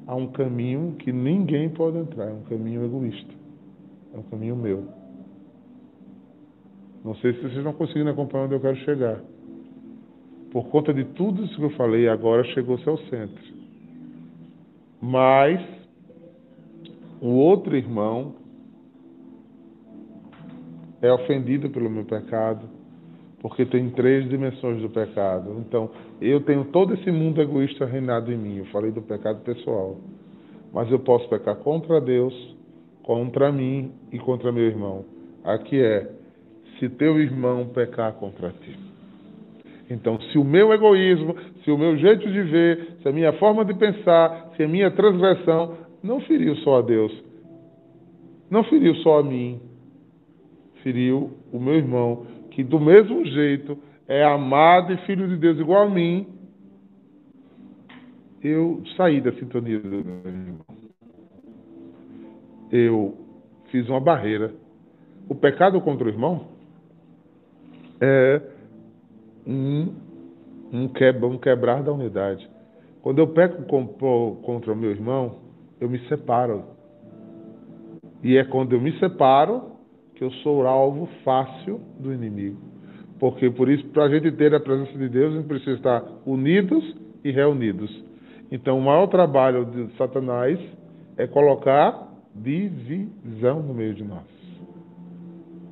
a 0.06 0.14
um 0.14 0.28
caminho 0.28 0.94
que 0.98 1.12
ninguém 1.12 1.70
pode 1.70 1.98
entrar, 1.98 2.28
é 2.28 2.32
um 2.32 2.42
caminho 2.42 2.84
egoísta. 2.84 3.32
É 4.14 4.18
um 4.18 4.22
caminho 4.24 4.56
meu. 4.56 4.84
Não 7.04 7.14
sei 7.16 7.32
se 7.34 7.40
vocês 7.40 7.56
estão 7.56 7.72
conseguindo 7.72 8.10
acompanhar 8.10 8.44
onde 8.44 8.54
eu 8.54 8.60
quero 8.60 8.76
chegar. 8.78 9.20
Por 10.50 10.68
conta 10.68 10.92
de 10.92 11.04
tudo 11.04 11.44
isso 11.44 11.56
que 11.56 11.62
eu 11.62 11.70
falei, 11.70 12.08
agora 12.08 12.44
chegou-se 12.44 12.88
ao 12.88 12.98
centro. 12.98 13.44
Mas 15.00 15.60
o 17.20 17.28
outro 17.28 17.76
irmão 17.76 18.34
é 21.06 21.12
ofendido 21.12 21.70
pelo 21.70 21.88
meu 21.88 22.04
pecado, 22.04 22.68
porque 23.40 23.64
tem 23.64 23.90
três 23.90 24.28
dimensões 24.28 24.80
do 24.80 24.90
pecado. 24.90 25.56
Então, 25.60 25.90
eu 26.20 26.40
tenho 26.40 26.64
todo 26.66 26.94
esse 26.94 27.10
mundo 27.10 27.40
egoísta 27.40 27.84
reinado 27.84 28.32
em 28.32 28.36
mim. 28.36 28.58
Eu 28.58 28.66
falei 28.66 28.90
do 28.90 29.02
pecado 29.02 29.40
pessoal. 29.42 29.96
Mas 30.72 30.90
eu 30.90 30.98
posso 30.98 31.28
pecar 31.28 31.56
contra 31.56 32.00
Deus, 32.00 32.34
contra 33.02 33.52
mim 33.52 33.92
e 34.12 34.18
contra 34.18 34.50
meu 34.50 34.64
irmão. 34.64 35.04
Aqui 35.44 35.80
é, 35.80 36.10
se 36.78 36.88
teu 36.88 37.20
irmão 37.20 37.66
pecar 37.66 38.14
contra 38.14 38.50
ti. 38.50 38.76
Então, 39.88 40.20
se 40.20 40.38
o 40.38 40.44
meu 40.44 40.72
egoísmo, 40.72 41.36
se 41.64 41.70
o 41.70 41.78
meu 41.78 41.96
jeito 41.96 42.28
de 42.30 42.42
ver, 42.42 42.96
se 43.00 43.08
a 43.08 43.12
minha 43.12 43.32
forma 43.34 43.64
de 43.64 43.74
pensar, 43.74 44.52
se 44.56 44.64
a 44.64 44.68
minha 44.68 44.90
transgressão 44.90 45.74
não 46.02 46.20
feriu 46.22 46.56
só 46.56 46.78
a 46.78 46.82
Deus, 46.82 47.12
não 48.50 48.64
feriu 48.64 48.94
só 48.96 49.20
a 49.20 49.22
mim, 49.22 49.60
feriu 50.86 51.32
o 51.52 51.58
meu 51.58 51.74
irmão, 51.74 52.26
que 52.52 52.62
do 52.62 52.78
mesmo 52.78 53.24
jeito 53.24 53.76
é 54.06 54.24
amado 54.24 54.92
e 54.92 54.96
filho 54.98 55.26
de 55.26 55.36
Deus 55.36 55.58
igual 55.58 55.82
a 55.82 55.90
mim, 55.90 56.28
eu 58.40 58.84
saí 58.96 59.20
da 59.20 59.32
sintonia 59.32 59.80
do 59.80 59.88
meu 59.88 60.04
irmão. 60.24 60.66
Eu 62.70 63.18
fiz 63.72 63.88
uma 63.88 63.98
barreira. 63.98 64.54
O 65.28 65.34
pecado 65.34 65.80
contra 65.80 66.06
o 66.06 66.08
irmão 66.08 66.46
é 68.00 68.40
um, 69.44 69.92
um, 70.72 70.86
quebra, 70.86 71.26
um 71.26 71.36
quebrar 71.36 71.82
da 71.82 71.90
unidade. 71.90 72.48
Quando 73.02 73.18
eu 73.18 73.26
peco 73.26 73.64
contra 73.64 74.72
o 74.72 74.76
meu 74.76 74.92
irmão, 74.92 75.38
eu 75.80 75.90
me 75.90 75.98
separo. 76.06 76.62
E 78.22 78.36
é 78.36 78.44
quando 78.44 78.72
eu 78.72 78.80
me 78.80 78.96
separo 79.00 79.75
que 80.16 80.24
eu 80.24 80.30
sou 80.42 80.66
alvo 80.66 81.08
fácil 81.24 81.80
do 82.00 82.12
inimigo. 82.12 82.58
Porque 83.18 83.50
por 83.50 83.68
isso, 83.68 83.86
para 83.88 84.04
a 84.04 84.08
gente 84.08 84.30
ter 84.32 84.54
a 84.54 84.60
presença 84.60 84.92
de 84.98 85.08
Deus, 85.08 85.32
a 85.32 85.36
gente 85.36 85.46
precisa 85.46 85.76
estar 85.76 86.04
unidos 86.26 86.84
e 87.24 87.30
reunidos. 87.30 88.04
Então, 88.50 88.78
o 88.78 88.82
maior 88.82 89.06
trabalho 89.06 89.64
de 89.64 89.96
Satanás 89.96 90.58
é 91.16 91.26
colocar 91.26 92.08
divisão 92.34 93.62
no 93.62 93.72
meio 93.72 93.94
de 93.94 94.04
nós. 94.04 94.24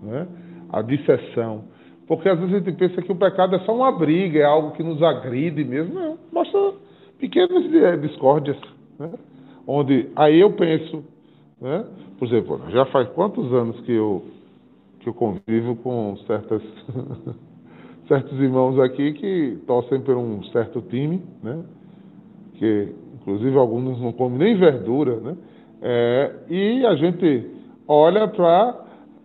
Né? 0.03 0.27
A 0.73 0.83
disseção. 0.83 1.65
Porque 2.07 2.29
às 2.29 2.39
vezes 2.39 2.55
a 2.55 2.59
gente 2.59 2.73
pensa 2.73 3.01
que 3.01 3.13
o 3.13 3.17
pecado 3.17 3.57
é 3.57 3.59
só 3.61 3.75
uma 3.75 3.93
briga, 3.93 4.39
é 4.39 4.45
algo 4.45 4.73
que 4.73 4.83
nos 4.83 5.03
agride 5.03 5.65
mesmo. 5.65 5.95
Não, 5.95 6.19
mostra 6.33 6.75
pequenas 7.19 8.01
discórdias. 8.01 8.59
Né? 8.99 9.11
Onde 9.67 10.11
aí 10.15 10.41
eu 10.41 10.53
penso, 10.53 11.05
né? 11.61 11.85
por 12.19 12.29
exemplo, 12.29 12.61
já 12.71 12.85
faz 12.87 13.09
quantos 13.11 13.53
anos 13.53 13.81
que 13.81 13.93
eu, 13.93 14.23
que 15.05 15.09
eu 15.11 15.15
convivo 15.15 15.77
com 15.77 16.17
certas, 16.27 16.63
certos 18.09 18.41
irmãos 18.41 18.81
aqui 18.81 19.13
que 19.13 19.59
torcem 19.67 20.01
por 20.01 20.17
um 20.17 20.43
certo 20.45 20.81
time, 20.83 21.23
né? 21.43 21.63
que 22.55 22.93
inclusive 23.21 23.57
alguns 23.57 24.01
não 24.01 24.13
comem 24.13 24.39
nem 24.39 24.57
verdura, 24.57 25.21
né? 25.21 25.37
É, 25.83 26.35
e 26.49 26.87
a 26.87 26.95
gente 26.97 27.51
olha 27.87 28.27
para 28.29 28.85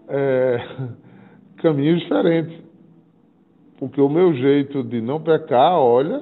é, 0.10 0.68
caminhos 1.58 2.02
diferentes 2.02 2.70
porque 3.80 4.02
o 4.02 4.10
meu 4.10 4.34
jeito 4.34 4.84
de 4.84 5.00
não 5.00 5.22
pecar 5.22 5.80
olha 5.80 6.22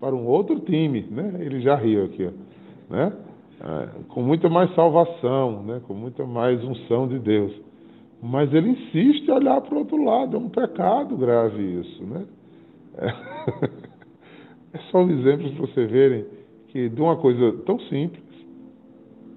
para 0.00 0.14
um 0.14 0.26
outro 0.26 0.58
time, 0.60 1.02
né? 1.08 1.36
Ele 1.38 1.60
já 1.60 1.76
riu 1.76 2.04
aqui, 2.04 2.26
ó, 2.26 2.92
né? 2.92 3.12
É, 3.60 3.88
com 4.08 4.22
muita 4.22 4.48
mais 4.48 4.74
salvação, 4.74 5.62
né? 5.62 5.80
Com 5.86 5.94
muita 5.94 6.26
mais 6.26 6.62
unção 6.64 7.06
de 7.06 7.20
Deus. 7.20 7.52
Mas 8.22 8.52
ele 8.52 8.70
insiste 8.70 9.28
em 9.28 9.32
olhar 9.32 9.60
para 9.60 9.74
o 9.74 9.78
outro 9.78 10.02
lado. 10.02 10.36
É 10.36 10.40
um 10.40 10.48
pecado 10.48 11.16
grave 11.16 11.62
isso, 11.80 12.04
né? 12.04 12.26
É, 12.98 13.08
é 14.78 14.78
só 14.90 15.02
um 15.02 15.10
exemplo 15.10 15.50
para 15.52 15.66
você 15.66 15.86
verem 15.86 16.24
que 16.68 16.88
de 16.88 17.00
uma 17.00 17.16
coisa 17.16 17.52
tão 17.64 17.78
simples, 17.80 18.24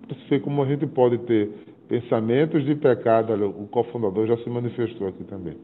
você 0.08 0.30
ver 0.30 0.42
como 0.42 0.64
a 0.64 0.66
gente 0.66 0.88
pode 0.88 1.18
ter 1.20 1.50
pensamentos 1.88 2.66
de 2.66 2.76
pecado. 2.76 3.34
Olha, 3.34 3.48
o 3.48 3.68
cofundador 3.68 4.28
já 4.28 4.38
se 4.38 4.50
manifestou 4.50 5.08
aqui 5.08 5.24
também 5.24 5.56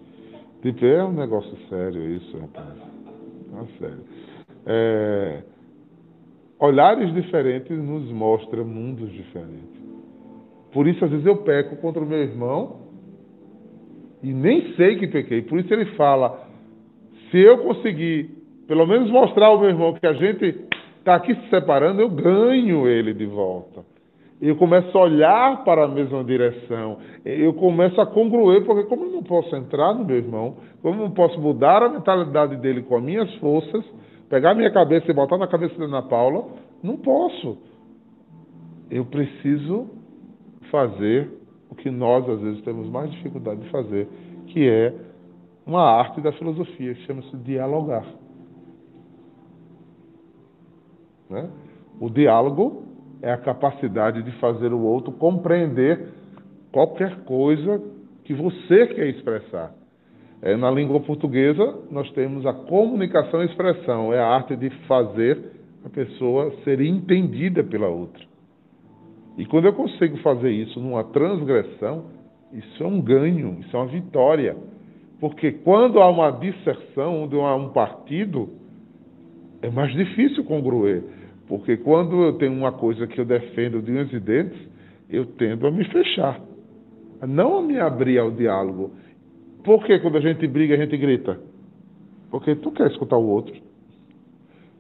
Tipo, 0.65 0.83
é 0.83 1.03
um 1.03 1.13
negócio 1.13 1.55
sério 1.69 2.01
isso, 2.09 2.35
rapaz. 2.39 2.73
É 3.53 3.77
sério. 3.77 4.03
É, 4.65 5.43
olhares 6.59 7.13
diferentes 7.13 7.77
nos 7.77 8.11
mostram 8.11 8.65
mundos 8.65 9.11
diferentes. 9.11 9.79
Por 10.73 10.87
isso, 10.87 11.05
às 11.05 11.11
vezes, 11.11 11.23
eu 11.23 11.37
peco 11.43 11.75
contra 11.77 12.01
o 12.01 12.05
meu 12.05 12.17
irmão 12.17 12.84
e 14.25 14.33
nem 14.33 14.73
sei 14.75 14.97
que 14.97 15.07
pequei. 15.07 15.41
Por 15.41 15.59
isso 15.59 15.73
ele 15.73 15.85
fala: 15.95 16.47
se 17.29 17.39
eu 17.39 17.59
conseguir, 17.59 18.29
pelo 18.67 18.85
menos 18.85 19.09
mostrar 19.09 19.47
ao 19.47 19.59
meu 19.59 19.69
irmão 19.69 19.93
que 19.93 20.05
a 20.05 20.13
gente 20.13 20.45
está 20.99 21.15
aqui 21.15 21.35
se 21.35 21.49
separando, 21.49 22.01
eu 22.01 22.09
ganho 22.09 22.87
ele 22.87 23.13
de 23.13 23.25
volta 23.25 23.95
eu 24.41 24.55
começo 24.57 24.95
a 24.97 25.01
olhar 25.01 25.63
para 25.63 25.85
a 25.85 25.87
mesma 25.87 26.23
direção, 26.23 26.97
eu 27.23 27.53
começo 27.53 27.99
a 28.01 28.05
congruir, 28.05 28.65
porque 28.65 28.83
como 28.83 29.05
eu 29.05 29.11
não 29.11 29.23
posso 29.23 29.55
entrar 29.55 29.93
no 29.93 30.03
meu 30.03 30.17
irmão, 30.17 30.57
como 30.81 31.01
eu 31.01 31.05
não 31.05 31.11
posso 31.11 31.39
mudar 31.39 31.81
a 31.81 31.89
mentalidade 31.89 32.57
dele 32.57 32.83
com 32.83 32.97
as 32.97 33.03
minhas 33.03 33.33
forças, 33.35 33.83
pegar 34.29 34.53
minha 34.53 34.71
cabeça 34.71 35.09
e 35.09 35.13
botar 35.13 35.37
na 35.37 35.47
cabeça 35.47 35.77
da 35.77 35.85
Ana 35.85 36.01
Paula, 36.01 36.45
não 36.83 36.97
posso. 36.97 37.57
Eu 38.91 39.05
preciso 39.05 39.87
fazer 40.69 41.31
o 41.75 41.83
que 41.83 41.91
nós 41.91 42.27
às 42.29 42.39
vezes 42.39 42.61
temos 42.61 42.89
mais 42.89 43.11
dificuldade 43.11 43.61
de 43.61 43.69
fazer, 43.69 44.07
que 44.47 44.67
é 44.67 44.93
uma 45.65 45.81
arte 45.81 46.21
da 46.21 46.31
filosofia, 46.31 46.93
que 46.93 47.01
chama-se 47.01 47.35
dialogar. 47.37 48.05
Né? 51.29 51.49
O 51.99 52.09
diálogo 52.09 52.83
é 53.21 53.31
a 53.31 53.37
capacidade 53.37 54.23
de 54.23 54.31
fazer 54.39 54.71
o 54.71 54.79
outro 54.79 55.11
compreender 55.11 56.09
qualquer 56.71 57.23
coisa 57.23 57.81
que 58.23 58.33
você 58.33 58.87
quer 58.87 59.07
expressar. 59.07 59.73
É, 60.41 60.55
na 60.55 60.69
língua 60.69 60.99
portuguesa, 60.99 61.79
nós 61.89 62.09
temos 62.11 62.45
a 62.45 62.53
comunicação 62.53 63.41
e 63.41 63.47
expressão, 63.47 64.13
é 64.13 64.19
a 64.19 64.27
arte 64.27 64.55
de 64.55 64.69
fazer 64.87 65.51
a 65.83 65.89
pessoa 65.89 66.53
ser 66.63 66.79
entendida 66.81 67.63
pela 67.63 67.87
outra. 67.87 68.23
E 69.37 69.45
quando 69.45 69.65
eu 69.65 69.73
consigo 69.73 70.17
fazer 70.17 70.51
isso 70.51 70.79
numa 70.79 71.03
transgressão, 71.03 72.05
isso 72.53 72.83
é 72.83 72.87
um 72.87 73.01
ganho, 73.01 73.57
isso 73.59 73.75
é 73.75 73.79
uma 73.79 73.87
vitória. 73.87 74.55
Porque 75.19 75.51
quando 75.51 75.99
há 75.99 76.09
uma 76.09 76.31
disserção, 76.31 77.23
onde 77.23 77.35
há 77.35 77.55
um 77.55 77.69
partido, 77.69 78.49
é 79.61 79.69
mais 79.69 79.93
difícil 79.93 80.43
congruer. 80.45 81.03
Porque 81.47 81.77
quando 81.77 82.23
eu 82.23 82.33
tenho 82.33 82.53
uma 82.53 82.71
coisa 82.71 83.05
que 83.07 83.19
eu 83.19 83.25
defendo 83.25 83.81
de 83.81 83.91
unhas 83.91 84.11
e 84.11 84.19
dentes, 84.19 84.59
eu 85.09 85.25
tendo 85.25 85.67
a 85.67 85.71
me 85.71 85.83
fechar, 85.85 86.41
a 87.21 87.27
não 87.27 87.57
a 87.57 87.61
me 87.61 87.79
abrir 87.79 88.17
ao 88.17 88.31
diálogo. 88.31 88.91
Por 89.63 89.83
que 89.85 89.99
quando 89.99 90.17
a 90.17 90.21
gente 90.21 90.47
briga 90.47 90.75
a 90.75 90.77
gente 90.77 90.97
grita? 90.97 91.39
Porque 92.31 92.55
tu 92.55 92.71
quer 92.71 92.87
escutar 92.91 93.17
o 93.17 93.27
outro. 93.27 93.55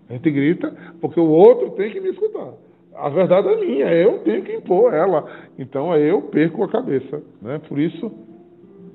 A 0.09 0.13
gente 0.13 0.29
grita 0.31 0.75
porque 1.01 1.19
o 1.19 1.29
outro 1.29 1.71
tem 1.71 1.91
que 1.91 1.99
me 1.99 2.09
escutar. 2.09 2.53
A 2.97 3.09
verdade 3.09 3.47
é 3.47 3.57
minha, 3.57 3.93
eu 3.93 4.19
tenho 4.19 4.43
que 4.43 4.53
impor 4.53 4.93
ela. 4.93 5.25
Então 5.57 5.95
eu 5.95 6.21
perco 6.23 6.63
a 6.63 6.69
cabeça. 6.69 7.21
Né? 7.41 7.59
Por 7.67 7.77
isso, 7.77 8.11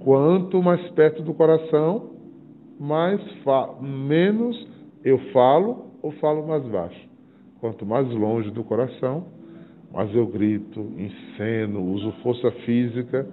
quanto 0.01 0.63
mais 0.63 0.81
perto 0.91 1.23
do 1.23 1.35
coração, 1.35 2.11
mais 2.79 3.21
menos 3.81 4.69
eu 5.05 5.19
falo 5.33 5.91
ou 6.03 6.13
falo 6.13 6.47
mais 6.47 6.65
baixo. 6.65 7.09
Quanto 7.61 7.85
mais 7.85 8.09
longe 8.11 8.51
do 8.51 8.65
coração, 8.65 9.27
mais 9.93 10.15
eu 10.15 10.27
grito, 10.27 10.81
enceno, 10.97 11.83
uso 11.83 12.13
força 12.23 12.51
física, 12.65 13.27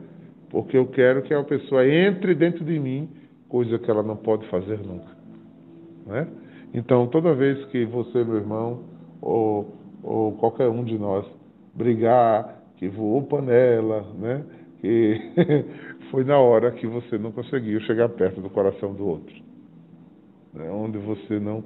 porque 0.49 0.77
eu 0.77 0.87
quero 0.87 1.21
que 1.21 1.33
a 1.33 1.43
pessoa 1.43 1.87
entre 1.87 2.35
dentro 2.35 2.65
de 2.65 2.79
mim, 2.79 3.09
coisa 3.47 3.79
que 3.79 3.89
ela 3.89 4.03
não 4.03 4.17
pode 4.17 4.45
fazer 4.49 4.79
nunca. 4.79 5.15
Né? 6.05 6.27
Então, 6.73 7.07
toda 7.07 7.33
vez 7.33 7.63
que 7.65 7.85
você, 7.85 8.23
meu 8.23 8.35
irmão, 8.35 8.83
ou, 9.21 9.76
ou 10.03 10.33
qualquer 10.33 10.69
um 10.69 10.83
de 10.83 10.97
nós, 10.97 11.25
brigar, 11.73 12.61
que 12.77 12.87
voou 12.87 13.23
panela, 13.23 14.05
né? 14.17 14.43
que 14.79 15.19
foi 16.11 16.23
na 16.23 16.39
hora 16.39 16.71
que 16.71 16.87
você 16.87 17.17
não 17.17 17.31
conseguiu 17.31 17.79
chegar 17.81 18.09
perto 18.09 18.41
do 18.41 18.49
coração 18.49 18.93
do 18.93 19.07
outro. 19.07 19.35
Né? 20.53 20.69
Onde 20.69 20.97
você 20.97 21.39
não 21.39 21.63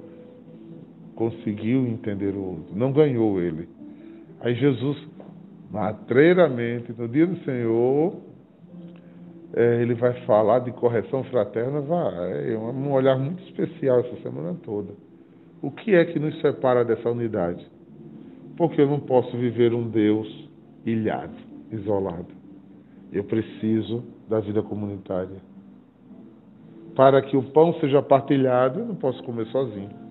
conseguiu 1.14 1.86
entender 1.86 2.34
o 2.34 2.42
outro, 2.42 2.74
não 2.74 2.92
ganhou 2.92 3.40
ele. 3.40 3.68
Aí 4.40 4.54
Jesus, 4.54 4.98
matreiramente, 5.70 6.92
no 6.98 7.06
dia 7.06 7.26
do 7.26 7.36
Senhor, 7.44 8.16
é, 9.54 9.82
ele 9.82 9.94
vai 9.94 10.14
falar 10.24 10.60
de 10.60 10.72
correção 10.72 11.22
fraterna, 11.24 11.80
vai, 11.82 12.54
é 12.54 12.58
um 12.58 12.92
olhar 12.92 13.18
muito 13.18 13.42
especial 13.44 14.00
essa 14.00 14.16
semana 14.22 14.56
toda. 14.64 14.94
O 15.60 15.70
que 15.70 15.94
é 15.94 16.04
que 16.06 16.18
nos 16.18 16.40
separa 16.40 16.84
dessa 16.84 17.08
unidade? 17.08 17.64
Porque 18.56 18.80
eu 18.80 18.86
não 18.86 19.00
posso 19.00 19.36
viver 19.36 19.72
um 19.72 19.88
Deus 19.88 20.48
ilhado, 20.84 21.34
isolado. 21.70 22.28
Eu 23.12 23.24
preciso 23.24 24.04
da 24.28 24.40
vida 24.40 24.62
comunitária. 24.62 25.40
Para 26.94 27.22
que 27.22 27.36
o 27.36 27.42
pão 27.42 27.74
seja 27.74 28.02
partilhado, 28.02 28.80
eu 28.80 28.86
não 28.86 28.94
posso 28.94 29.22
comer 29.22 29.46
sozinho 29.46 30.02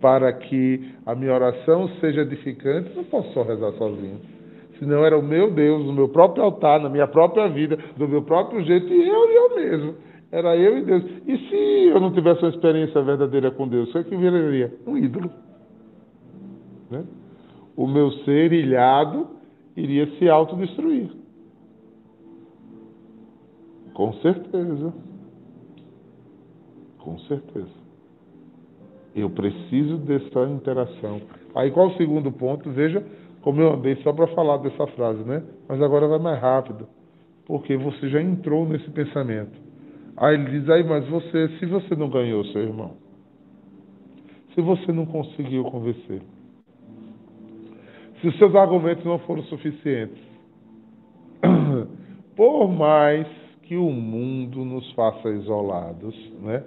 para 0.00 0.32
que 0.32 0.88
a 1.04 1.14
minha 1.14 1.34
oração 1.34 1.88
seja 2.00 2.22
edificante, 2.22 2.94
não 2.94 3.04
posso 3.04 3.32
só 3.32 3.42
rezar 3.42 3.72
sozinho. 3.72 4.20
Senão 4.78 5.04
era 5.04 5.18
o 5.18 5.22
meu 5.22 5.50
Deus, 5.50 5.84
no 5.86 5.92
meu 5.92 6.08
próprio 6.08 6.44
altar, 6.44 6.80
na 6.80 6.88
minha 6.88 7.06
própria 7.06 7.48
vida, 7.48 7.78
do 7.96 8.06
meu 8.06 8.22
próprio 8.22 8.62
jeito, 8.64 8.86
e 8.86 9.08
eu 9.08 9.30
e 9.30 9.34
eu 9.34 9.56
mesmo. 9.56 9.94
Era 10.30 10.56
eu 10.56 10.78
e 10.78 10.82
Deus. 10.82 11.04
E 11.26 11.38
se 11.48 11.88
eu 11.88 12.00
não 12.00 12.12
tivesse 12.12 12.42
uma 12.42 12.50
experiência 12.50 13.00
verdadeira 13.00 13.50
com 13.50 13.66
Deus, 13.66 13.88
o 13.88 13.92
que, 13.92 13.98
é 13.98 14.04
que 14.04 14.16
viraria? 14.16 14.72
Um 14.86 14.96
ídolo. 14.98 15.30
Né? 16.90 17.04
O 17.76 17.86
meu 17.86 18.10
ser 18.24 18.52
ilhado 18.52 19.28
iria 19.76 20.06
se 20.18 20.28
autodestruir. 20.28 21.10
Com 23.94 24.12
certeza. 24.14 24.94
Com 26.98 27.18
certeza. 27.20 27.86
Eu 29.14 29.30
preciso 29.30 29.98
dessa 29.98 30.44
interação. 30.50 31.22
Aí 31.54 31.70
qual 31.70 31.88
o 31.88 31.96
segundo 31.96 32.30
ponto? 32.30 32.70
Veja 32.70 33.02
como 33.40 33.60
eu 33.60 33.74
andei 33.74 33.96
só 34.02 34.12
para 34.12 34.26
falar 34.28 34.58
dessa 34.58 34.86
frase, 34.88 35.22
né? 35.22 35.42
Mas 35.68 35.80
agora 35.80 36.08
vai 36.08 36.18
mais 36.18 36.40
rápido. 36.40 36.86
Porque 37.46 37.76
você 37.76 38.08
já 38.08 38.20
entrou 38.20 38.68
nesse 38.68 38.90
pensamento. 38.90 39.56
Aí 40.16 40.34
ele 40.34 40.50
diz, 40.58 40.68
aí, 40.68 40.82
mas 40.82 41.06
você, 41.08 41.48
se 41.58 41.66
você 41.66 41.94
não 41.94 42.08
ganhou 42.08 42.44
seu 42.46 42.62
irmão, 42.62 42.96
se 44.54 44.60
você 44.60 44.90
não 44.90 45.06
conseguiu 45.06 45.64
convencer, 45.64 46.22
se 48.26 48.30
os 48.30 48.38
seus 48.38 48.56
argumentos 48.56 49.04
não 49.04 49.20
foram 49.20 49.44
suficientes, 49.44 50.20
por 52.34 52.66
mais 52.66 53.24
que 53.62 53.76
o 53.76 53.88
mundo 53.92 54.64
nos 54.64 54.90
faça 54.94 55.28
isolados, 55.28 56.14
né? 56.42 56.64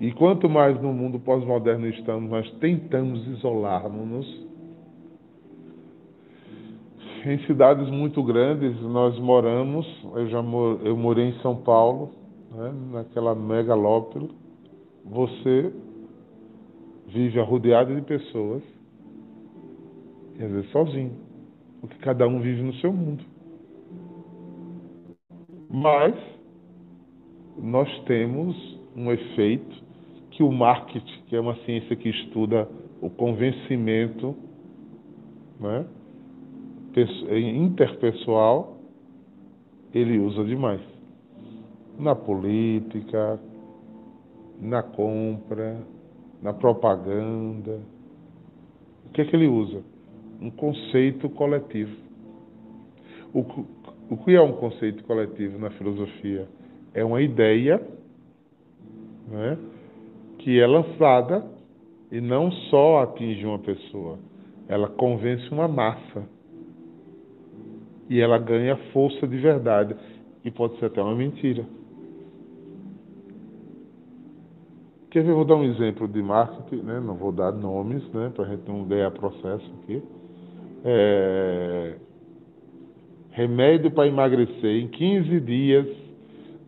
E 0.00 0.10
quanto 0.12 0.48
mais 0.48 0.80
no 0.82 0.92
mundo 0.92 1.20
pós-moderno 1.20 1.86
estamos, 1.86 2.28
nós 2.28 2.50
tentamos 2.54 3.24
isolarmos-nos. 3.28 4.50
Em 7.26 7.38
cidades 7.46 7.88
muito 7.88 8.20
grandes, 8.24 8.80
nós 8.82 9.16
moramos, 9.20 9.86
eu 10.16 10.26
já 10.30 10.42
mor, 10.42 10.80
eu 10.82 10.96
morei 10.96 11.26
em 11.26 11.38
São 11.42 11.54
Paulo, 11.54 12.10
né, 12.50 12.72
naquela 12.92 13.36
megalópole, 13.36 14.30
você 15.04 15.72
vive 17.06 17.38
rodeado 17.40 17.94
de 17.94 18.02
pessoas, 18.02 18.62
e 20.40 20.44
às 20.44 20.50
vezes 20.50 20.70
sozinho, 20.70 21.12
porque 21.82 21.98
cada 21.98 22.26
um 22.26 22.40
vive 22.40 22.62
no 22.62 22.72
seu 22.76 22.90
mundo. 22.90 23.22
Mas 25.68 26.14
nós 27.58 27.88
temos 28.04 28.56
um 28.96 29.12
efeito 29.12 29.84
que 30.30 30.42
o 30.42 30.50
marketing, 30.50 31.22
que 31.26 31.36
é 31.36 31.40
uma 31.40 31.54
ciência 31.64 31.94
que 31.94 32.08
estuda 32.08 32.66
o 33.02 33.10
convencimento 33.10 34.34
né, 35.60 35.86
interpessoal, 37.28 38.78
ele 39.92 40.18
usa 40.18 40.42
demais. 40.44 40.80
Na 41.98 42.14
política, 42.14 43.38
na 44.58 44.82
compra, 44.82 45.84
na 46.42 46.54
propaganda. 46.54 47.78
O 49.06 49.10
que 49.10 49.20
é 49.20 49.24
que 49.26 49.36
ele 49.36 49.46
usa? 49.46 49.82
Um 50.40 50.50
conceito 50.50 51.28
coletivo. 51.30 51.94
O, 53.32 53.40
o 54.10 54.16
que 54.16 54.34
é 54.34 54.40
um 54.40 54.52
conceito 54.52 55.04
coletivo 55.04 55.58
na 55.58 55.70
filosofia? 55.70 56.48
É 56.94 57.04
uma 57.04 57.20
ideia 57.20 57.80
né, 59.28 59.58
que 60.38 60.58
é 60.58 60.66
lançada 60.66 61.44
e 62.10 62.20
não 62.20 62.50
só 62.50 63.02
atinge 63.02 63.46
uma 63.46 63.58
pessoa, 63.58 64.18
ela 64.66 64.88
convence 64.88 65.48
uma 65.50 65.68
massa. 65.68 66.24
E 68.08 68.20
ela 68.20 68.38
ganha 68.38 68.76
força 68.92 69.26
de 69.26 69.36
verdade. 69.36 69.94
E 70.44 70.50
pode 70.50 70.76
ser 70.78 70.86
até 70.86 71.00
uma 71.00 71.14
mentira. 71.14 71.64
Quer 75.10 75.22
ver? 75.22 75.30
Eu 75.30 75.36
vou 75.36 75.44
dar 75.44 75.56
um 75.56 75.64
exemplo 75.64 76.08
de 76.08 76.22
marketing, 76.22 76.82
né? 76.82 77.00
não 77.00 77.14
vou 77.14 77.30
dar 77.30 77.52
nomes, 77.52 78.02
né? 78.12 78.32
para 78.34 78.44
a 78.44 78.48
gente 78.48 78.66
não 78.66 78.84
ganhar 78.84 79.10
processo 79.12 79.70
aqui. 79.82 80.02
É 80.84 81.96
remédio 83.30 83.90
para 83.90 84.08
emagrecer 84.08 84.82
em 84.82 84.88
15 84.88 85.40
dias, 85.40 85.86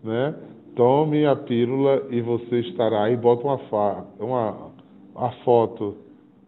né? 0.03 0.35
Tome 0.75 1.27
a 1.27 1.37
pílula 1.37 2.07
e 2.11 2.21
você 2.23 2.61
estará 2.61 3.05
aí, 3.05 3.17
bota 3.17 3.45
uma, 3.45 3.59
fa 3.59 4.07
uma, 4.19 4.71
uma 5.15 5.33
foto 5.45 5.97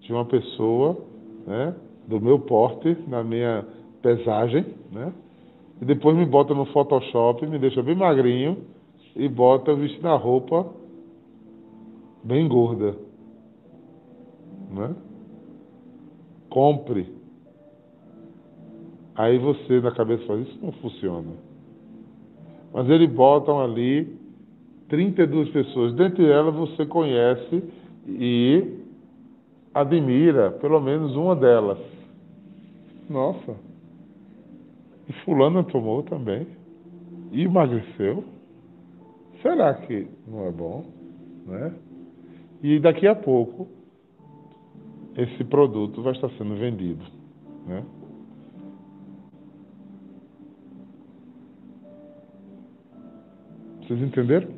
de 0.01 0.13
uma 0.13 0.25
pessoa, 0.25 0.97
né? 1.47 1.75
Do 2.09 2.21
meu 2.21 2.39
porte, 2.39 2.97
na 3.07 3.23
minha 3.23 3.67
pesagem, 4.01 4.65
né? 4.91 5.13
E 5.83 5.85
depois 5.85 6.17
me 6.17 6.25
bota 6.25 6.55
no 6.55 6.65
Photoshop, 6.67 7.47
me 7.47 7.59
deixa 7.59 7.83
bem 7.83 7.95
magrinho 7.95 8.59
e 9.15 9.29
bota 9.29 9.75
vestindo 9.75 10.09
a 10.09 10.17
roupa 10.17 10.67
bem 12.23 12.49
gorda, 12.49 12.95
né? 14.71 14.95
Compre 16.49 17.24
Aí 19.17 19.39
você 19.39 19.81
na 19.81 19.93
cabeça 19.93 20.25
fala, 20.27 20.41
isso 20.41 20.59
não 20.61 20.73
funciona. 20.73 21.31
Mas 22.73 22.89
eles 22.91 23.11
botam 23.11 23.61
ali 23.61 24.17
32 24.89 25.51
pessoas. 25.51 25.95
Dentre 25.95 26.29
elas 26.29 26.55
você 26.55 26.85
conhece 26.85 27.63
e 28.07 28.81
admira 29.73 30.51
pelo 30.53 30.81
menos 30.81 31.15
uma 31.15 31.37
delas. 31.37 31.79
Nossa. 33.09 33.55
E 35.09 35.13
fulano 35.25 35.63
tomou 35.65 36.03
também. 36.03 36.47
E 37.31 37.43
emagreceu. 37.43 38.25
Será 39.43 39.75
que 39.75 40.09
não 40.27 40.47
é 40.47 40.51
bom? 40.51 40.85
Né? 41.47 41.75
E 42.63 42.81
daqui 42.81 43.07
a 43.07 43.15
pouco 43.15 43.69
esse 45.17 45.45
produto 45.45 46.03
vai 46.03 46.13
estar 46.13 46.31
sendo 46.31 46.57
vendido. 46.57 47.05
Né? 47.67 47.85
Vocês 53.87 54.01
entenderam? 54.01 54.49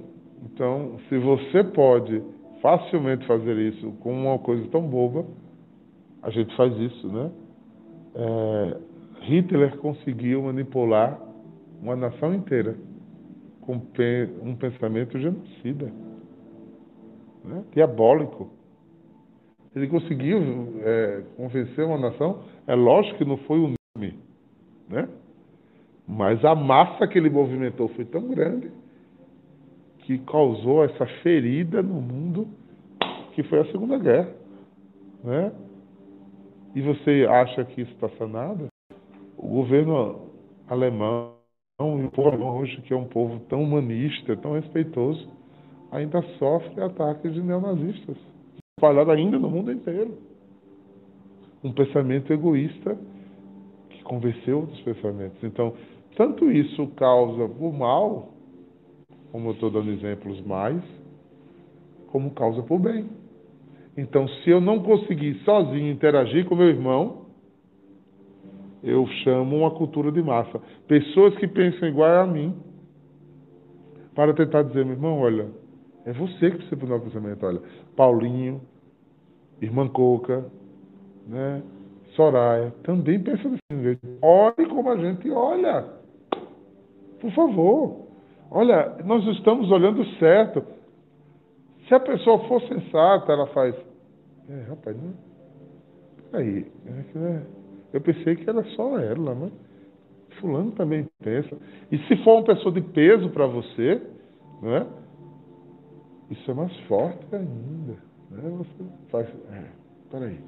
Então, 0.44 0.98
se 1.08 1.18
você 1.18 1.64
pode 1.64 2.22
facilmente 2.62 3.26
fazer 3.26 3.56
isso 3.56 3.90
com 4.00 4.12
uma 4.12 4.38
coisa 4.38 4.66
tão 4.68 4.82
boba, 4.82 5.26
a 6.22 6.30
gente 6.30 6.54
faz 6.56 6.72
isso, 6.78 7.08
né? 7.08 7.30
É, 8.14 8.76
Hitler 9.22 9.76
conseguiu 9.78 10.42
manipular 10.42 11.20
uma 11.82 11.96
nação 11.96 12.34
inteira 12.34 12.76
com 13.60 13.80
um 14.42 14.54
pensamento 14.54 15.18
genocida, 15.18 15.92
né? 17.44 17.64
diabólico. 17.72 18.50
Ele 19.74 19.88
conseguiu 19.88 20.38
é, 20.80 21.22
convencer 21.36 21.84
uma 21.84 21.98
nação, 21.98 22.44
é 22.66 22.74
lógico 22.74 23.18
que 23.18 23.24
não 23.24 23.36
foi 23.38 23.58
unânime, 23.58 24.18
né? 24.88 25.08
mas 26.06 26.42
a 26.44 26.54
massa 26.54 27.06
que 27.08 27.18
ele 27.18 27.28
movimentou 27.28 27.88
foi 27.88 28.04
tão 28.04 28.28
grande 28.28 28.70
que 30.06 30.18
causou 30.18 30.84
essa 30.84 31.04
ferida 31.20 31.82
no 31.82 32.00
mundo, 32.00 32.46
que 33.34 33.42
foi 33.42 33.58
a 33.58 33.72
Segunda 33.72 33.98
Guerra. 33.98 34.32
Né? 35.24 35.52
E 36.76 36.80
você 36.80 37.26
acha 37.28 37.64
que 37.64 37.80
isso 37.80 37.90
está 37.90 38.08
sanado? 38.10 38.68
O 39.36 39.48
governo 39.48 40.30
alemão, 40.68 41.32
o 41.80 42.08
povo 42.12 42.28
alemão 42.28 42.56
hoje, 42.56 42.80
que 42.82 42.94
é 42.94 42.96
um 42.96 43.06
povo 43.06 43.40
tão 43.48 43.64
humanista, 43.64 44.36
tão 44.36 44.52
respeitoso, 44.52 45.28
ainda 45.90 46.22
sofre 46.38 46.80
ataques 46.80 47.34
de 47.34 47.42
neonazistas, 47.42 48.16
espalhado 48.78 49.10
ainda 49.10 49.40
no 49.40 49.50
mundo 49.50 49.72
inteiro. 49.72 50.16
Um 51.64 51.72
pensamento 51.72 52.32
egoísta 52.32 52.96
que 53.90 54.04
convenceu 54.04 54.60
outros 54.60 54.80
pensamentos. 54.82 55.42
Então, 55.42 55.74
tanto 56.16 56.48
isso 56.52 56.86
causa 56.94 57.44
o 57.44 57.72
mal, 57.72 58.35
como 59.36 59.50
eu 59.50 59.52
estou 59.52 59.70
dando 59.70 59.90
exemplos 59.90 60.40
mais, 60.46 60.82
como 62.06 62.30
causa 62.30 62.62
por 62.62 62.78
bem. 62.78 63.06
Então, 63.94 64.26
se 64.26 64.48
eu 64.48 64.62
não 64.62 64.82
conseguir 64.82 65.34
sozinho 65.44 65.92
interagir 65.92 66.46
com 66.46 66.56
meu 66.56 66.68
irmão, 66.68 67.26
eu 68.82 69.06
chamo 69.22 69.58
uma 69.58 69.70
cultura 69.72 70.10
de 70.10 70.22
massa. 70.22 70.58
Pessoas 70.88 71.36
que 71.36 71.46
pensam 71.46 71.86
igual 71.86 72.22
a 72.22 72.26
mim, 72.26 72.56
para 74.14 74.32
tentar 74.32 74.62
dizer, 74.62 74.86
meu 74.86 74.94
irmão, 74.94 75.20
olha, 75.20 75.50
é 76.06 76.14
você 76.14 76.50
que 76.52 76.56
precisa 76.56 76.76
mudar 76.76 76.96
o 76.96 77.00
pensamento. 77.02 77.44
Olha, 77.44 77.60
Paulinho, 77.94 78.62
irmã 79.60 79.86
Coca, 79.86 80.46
né, 81.26 81.62
Soraya, 82.14 82.72
também 82.82 83.22
pensa 83.22 83.50
desse 83.50 83.82
jeito. 83.82 84.00
Olhe 84.22 84.66
como 84.66 84.88
a 84.88 84.96
gente 84.96 85.30
olha. 85.30 85.84
Por 87.20 87.30
favor. 87.32 88.05
Olha, 88.50 88.96
nós 89.04 89.24
estamos 89.36 89.70
olhando 89.70 90.04
certo. 90.18 90.62
Se 91.88 91.94
a 91.94 92.00
pessoa 92.00 92.46
for 92.48 92.60
sensata, 92.62 93.32
ela 93.32 93.46
faz. 93.48 93.74
É, 94.48 94.62
rapaz, 94.68 94.96
não. 94.96 95.14
Aí, 96.32 96.66
é, 96.86 97.42
Eu 97.92 98.00
pensei 98.00 98.36
que 98.36 98.48
era 98.48 98.62
só 98.74 98.98
ela, 98.98 99.34
mas 99.34 99.52
fulano 100.40 100.72
também 100.72 101.06
pensa. 101.22 101.56
E 101.90 101.98
se 101.98 102.16
for 102.22 102.36
uma 102.36 102.44
pessoa 102.44 102.74
de 102.74 102.80
peso 102.80 103.30
para 103.30 103.46
você, 103.46 104.02
não 104.62 104.76
é? 104.76 104.86
Isso 106.30 106.50
é 106.50 106.54
mais 106.54 106.76
forte 106.80 107.24
ainda. 107.32 107.96
Né? 108.30 108.50
Você 108.58 108.84
faz. 109.10 109.28
É, 109.52 109.64
peraí. 110.10 110.38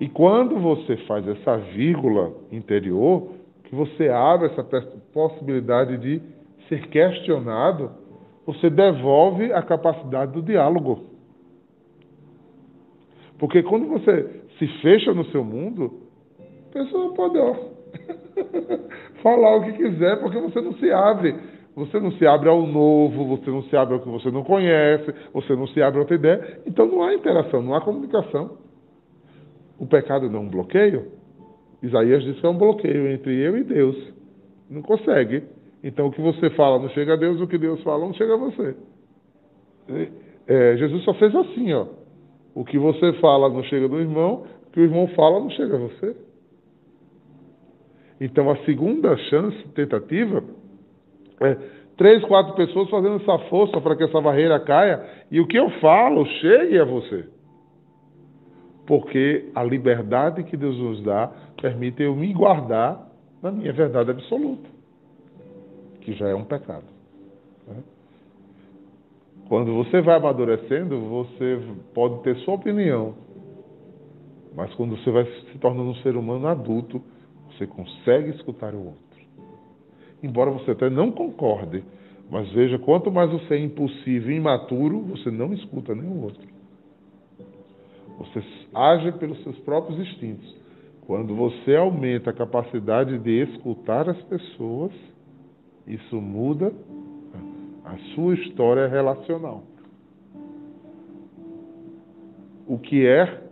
E 0.00 0.08
quando 0.08 0.58
você 0.58 0.96
faz 1.06 1.26
essa 1.26 1.56
vírgula 1.56 2.32
interior, 2.50 3.30
que 3.64 3.74
você 3.74 4.08
abre 4.08 4.48
essa 4.48 4.62
possibilidade 5.12 5.96
de 5.98 6.20
ser 6.68 6.88
questionado, 6.88 7.90
você 8.46 8.68
devolve 8.70 9.52
a 9.52 9.62
capacidade 9.62 10.32
do 10.32 10.42
diálogo. 10.42 11.06
Porque 13.38 13.62
quando 13.62 13.86
você 13.88 14.42
se 14.58 14.66
fecha 14.80 15.12
no 15.12 15.24
seu 15.26 15.44
mundo, 15.44 16.00
a 16.70 16.72
pessoa 16.72 17.14
pode 17.14 17.38
ó, 17.38 17.54
falar 19.22 19.56
o 19.56 19.64
que 19.64 19.72
quiser, 19.72 20.20
porque 20.20 20.38
você 20.38 20.60
não 20.60 20.74
se 20.74 20.90
abre. 20.90 21.34
Você 21.76 21.98
não 21.98 22.12
se 22.12 22.24
abre 22.24 22.48
ao 22.48 22.64
novo, 22.64 23.24
você 23.36 23.50
não 23.50 23.62
se 23.64 23.76
abre 23.76 23.94
ao 23.94 24.00
que 24.00 24.08
você 24.08 24.30
não 24.30 24.44
conhece, 24.44 25.12
você 25.32 25.56
não 25.56 25.66
se 25.66 25.82
abre 25.82 25.98
a 25.98 26.02
outra 26.02 26.14
ideia. 26.14 26.60
Então 26.66 26.86
não 26.86 27.02
há 27.02 27.12
interação, 27.12 27.60
não 27.62 27.74
há 27.74 27.80
comunicação. 27.80 28.58
O 29.76 29.86
pecado 29.86 30.30
não 30.30 30.38
é 30.38 30.42
um 30.42 30.48
bloqueio. 30.48 31.10
Isaías 31.82 32.22
diz 32.22 32.38
que 32.38 32.46
é 32.46 32.48
um 32.48 32.56
bloqueio 32.56 33.08
entre 33.08 33.36
eu 33.36 33.56
e 33.58 33.64
Deus. 33.64 34.14
Não 34.70 34.82
consegue. 34.82 35.42
Então 35.84 36.06
o 36.06 36.10
que 36.10 36.20
você 36.22 36.48
fala 36.50 36.78
não 36.78 36.88
chega 36.88 37.12
a 37.12 37.16
Deus, 37.16 37.38
o 37.42 37.46
que 37.46 37.58
Deus 37.58 37.82
fala 37.82 38.06
não 38.06 38.14
chega 38.14 38.32
a 38.32 38.38
você. 38.38 38.74
É, 40.46 40.76
Jesus 40.78 41.04
só 41.04 41.12
fez 41.14 41.34
assim, 41.36 41.74
ó. 41.74 41.86
O 42.54 42.64
que 42.64 42.78
você 42.78 43.12
fala 43.14 43.50
não 43.50 43.62
chega 43.64 43.86
do 43.86 44.00
irmão, 44.00 44.46
o 44.66 44.70
que 44.70 44.80
o 44.80 44.84
irmão 44.84 45.06
fala 45.08 45.40
não 45.40 45.50
chega 45.50 45.76
a 45.76 45.78
você. 45.78 46.16
Então 48.18 48.48
a 48.50 48.56
segunda 48.64 49.14
chance, 49.28 49.56
tentativa, 49.74 50.42
é 51.40 51.56
três, 51.98 52.24
quatro 52.24 52.54
pessoas 52.54 52.88
fazendo 52.88 53.16
essa 53.16 53.38
força 53.50 53.78
para 53.78 53.94
que 53.94 54.04
essa 54.04 54.20
barreira 54.22 54.58
caia 54.60 55.04
e 55.30 55.38
o 55.38 55.46
que 55.46 55.58
eu 55.58 55.68
falo 55.80 56.24
chegue 56.40 56.78
a 56.78 56.84
você. 56.84 57.26
Porque 58.86 59.50
a 59.54 59.62
liberdade 59.62 60.44
que 60.44 60.56
Deus 60.56 60.78
nos 60.78 61.02
dá 61.02 61.30
permite 61.60 62.02
eu 62.02 62.16
me 62.16 62.32
guardar 62.32 63.06
na 63.42 63.52
minha 63.52 63.72
verdade 63.72 64.10
absoluta, 64.10 64.73
que 66.04 66.12
já 66.12 66.28
é 66.28 66.34
um 66.34 66.44
pecado. 66.44 66.84
Né? 67.66 67.82
Quando 69.48 69.74
você 69.74 70.00
vai 70.00 70.16
amadurecendo, 70.16 71.00
você 71.00 71.60
pode 71.92 72.22
ter 72.22 72.36
sua 72.38 72.54
opinião, 72.54 73.14
mas 74.54 74.72
quando 74.74 74.96
você 74.96 75.10
vai 75.10 75.24
se 75.24 75.58
tornando 75.58 75.90
um 75.90 75.96
ser 75.96 76.16
humano 76.16 76.46
adulto, 76.46 77.02
você 77.50 77.66
consegue 77.66 78.30
escutar 78.30 78.74
o 78.74 78.86
outro. 78.86 79.02
Embora 80.22 80.50
você 80.50 80.70
até 80.70 80.88
não 80.88 81.10
concorde, 81.10 81.82
mas 82.30 82.50
veja, 82.52 82.78
quanto 82.78 83.10
mais 83.10 83.30
você 83.30 83.54
é 83.54 83.58
impulsivo 83.58 84.30
e 84.30 84.36
imaturo, 84.36 85.00
você 85.00 85.30
não 85.30 85.52
escuta 85.52 85.94
nem 85.94 86.06
o 86.06 86.22
outro. 86.22 86.48
Você 88.18 88.42
age 88.74 89.12
pelos 89.12 89.42
seus 89.42 89.58
próprios 89.60 89.98
instintos. 89.98 90.54
Quando 91.06 91.34
você 91.34 91.76
aumenta 91.76 92.30
a 92.30 92.32
capacidade 92.32 93.18
de 93.18 93.42
escutar 93.42 94.08
as 94.08 94.20
pessoas, 94.22 94.92
isso 95.86 96.20
muda 96.20 96.72
a 97.84 97.96
sua 98.14 98.34
história 98.34 98.86
relacional. 98.86 99.62
O 102.66 102.78
que 102.78 103.06
é 103.06 103.42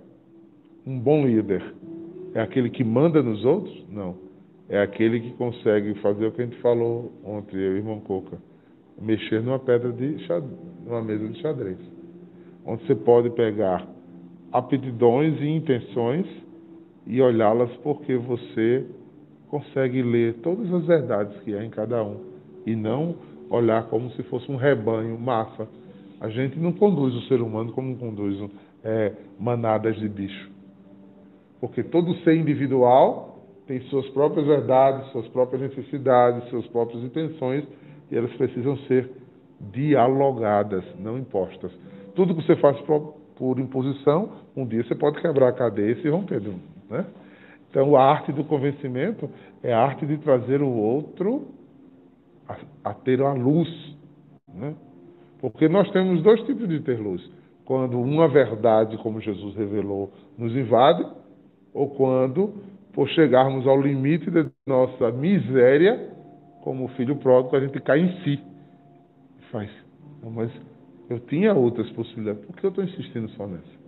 um 0.87 0.99
bom 0.99 1.27
líder? 1.27 1.75
É 2.35 2.41
aquele 2.41 2.71
que 2.71 2.83
manda 2.83 3.23
nos 3.23 3.45
outros? 3.45 3.87
Não. 3.91 4.17
É 4.69 4.81
aquele 4.81 5.21
que 5.21 5.33
consegue 5.33 5.95
fazer 5.97 6.27
o 6.27 6.33
que 6.33 6.41
a 6.41 6.45
gente 6.47 6.57
falou 6.63 7.13
ontem, 7.23 7.57
eu 7.57 7.73
e 7.73 7.75
o 7.75 7.77
irmão 7.77 8.01
Coca. 8.01 8.39
Mexer 8.99 9.43
numa 9.43 9.59
pedra 9.59 9.93
de 9.93 10.19
xadrez, 10.27 10.59
numa 10.87 11.03
mesa 11.03 11.29
de 11.29 11.41
xadrez. 11.41 11.79
Onde 12.65 12.87
você 12.87 12.95
pode 12.95 13.29
pegar 13.31 13.87
aptidões 14.51 15.39
e 15.41 15.47
intenções 15.47 16.27
e 17.07 17.21
olhá-las 17.21 17.71
porque 17.79 18.17
você 18.17 18.87
consegue 19.53 20.03
ler 20.03 20.37
todas 20.43 20.73
as 20.73 20.87
verdades 20.87 21.39
que 21.43 21.55
há 21.55 21.63
em 21.63 21.69
cada 21.69 22.03
um 22.03 22.17
e 22.65 22.75
não 22.75 23.15
olhar 23.51 23.83
como 23.89 24.11
se 24.13 24.23
fosse 24.23 24.51
um 24.51 24.57
rebanho, 24.57 25.19
massa. 25.21 25.69
A 26.19 26.31
gente 26.31 26.59
não 26.59 26.73
conduz 26.73 27.15
o 27.15 27.21
ser 27.29 27.43
humano 27.43 27.71
como 27.73 27.95
conduz 27.99 28.51
é, 28.83 29.13
manadas 29.39 29.95
de 29.97 30.09
bicho. 30.09 30.51
Porque 31.61 31.83
todo 31.83 32.15
ser 32.25 32.35
individual 32.35 33.45
tem 33.67 33.79
suas 33.83 34.09
próprias 34.09 34.47
verdades, 34.47 35.13
suas 35.13 35.29
próprias 35.29 35.61
necessidades, 35.61 36.49
suas 36.49 36.67
próprias 36.69 37.05
intenções, 37.05 37.63
e 38.11 38.17
elas 38.17 38.33
precisam 38.33 38.79
ser 38.89 39.11
dialogadas, 39.71 40.83
não 40.99 41.19
impostas. 41.19 41.71
Tudo 42.15 42.35
que 42.35 42.43
você 42.43 42.57
faz 42.57 42.81
por, 42.81 43.17
por 43.37 43.59
imposição, 43.59 44.31
um 44.57 44.65
dia 44.65 44.83
você 44.83 44.95
pode 44.95 45.21
quebrar 45.21 45.49
a 45.49 45.53
cadeia 45.53 45.93
e 45.93 46.01
se 46.01 46.09
romper. 46.09 46.41
Né? 46.89 47.05
Então, 47.73 47.97
a 47.97 48.05
arte 48.05 48.31
do 48.33 48.45
convencimento 48.45 49.31
é 49.63 49.73
a 49.73 49.81
arte 49.81 50.05
de 50.05 50.19
trazer 50.19 50.61
o 50.61 50.69
outro 50.69 51.49
a, 52.47 52.91
a 52.91 52.93
ter 52.93 53.23
a 53.23 53.33
luz. 53.33 53.97
Né? 54.47 54.75
Porque 55.41 55.71
nós 55.71 55.91
temos 55.91 56.23
dois 56.23 56.43
tipos 56.43 56.69
de 56.69 56.81
ter 56.81 57.01
luz. 57.01 57.27
Quando 57.65 57.99
uma 57.99 58.29
verdade, 58.29 58.99
como 58.99 59.23
Jesus 59.23 59.57
revelou, 59.57 60.13
nos 60.37 60.55
invade, 60.55 61.03
ou 61.73 61.89
quando, 61.89 62.53
por 62.93 63.09
chegarmos 63.09 63.67
ao 63.67 63.81
limite 63.81 64.31
da 64.31 64.45
nossa 64.67 65.11
miséria, 65.11 66.11
como 66.63 66.85
o 66.85 66.89
filho 66.89 67.17
pródigo, 67.17 67.57
a 67.57 67.61
gente 67.61 67.81
cai 67.81 68.01
em 68.01 68.23
si. 68.23 68.39
Faz. 69.51 69.71
Mas 70.23 70.53
eu 71.09 71.19
tinha 71.21 71.55
outras 71.55 71.89
possibilidades. 71.93 72.45
Por 72.45 72.55
que 72.55 72.67
eu 72.67 72.69
estou 72.69 72.85
insistindo 72.85 73.31
só 73.31 73.47
nessa? 73.47 73.82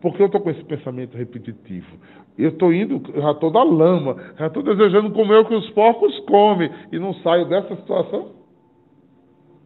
Por 0.00 0.14
que 0.14 0.22
eu 0.22 0.26
estou 0.26 0.40
com 0.40 0.50
esse 0.50 0.62
pensamento 0.64 1.16
repetitivo? 1.16 1.96
Eu 2.36 2.50
estou 2.50 2.72
indo, 2.72 3.00
já 3.14 3.30
estou 3.30 3.50
da 3.50 3.62
lama, 3.62 4.16
já 4.38 4.46
estou 4.46 4.62
desejando 4.62 5.10
comer 5.12 5.38
o 5.38 5.46
que 5.46 5.54
os 5.54 5.70
porcos 5.70 6.18
comem 6.20 6.70
e 6.92 6.98
não 6.98 7.14
saio 7.14 7.48
dessa 7.48 7.74
situação? 7.76 8.32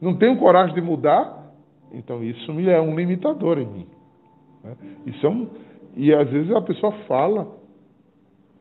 Não 0.00 0.16
tenho 0.16 0.38
coragem 0.38 0.74
de 0.74 0.80
mudar? 0.80 1.52
Então 1.92 2.22
isso 2.22 2.52
me 2.54 2.68
é 2.68 2.80
um 2.80 2.94
limitador 2.94 3.58
em 3.58 3.66
mim. 3.66 3.86
Né? 4.62 4.76
Isso 5.06 5.26
é 5.26 5.28
um, 5.28 5.48
e 5.96 6.14
às 6.14 6.30
vezes 6.30 6.50
a 6.52 6.62
pessoa 6.62 6.92
fala 7.08 7.58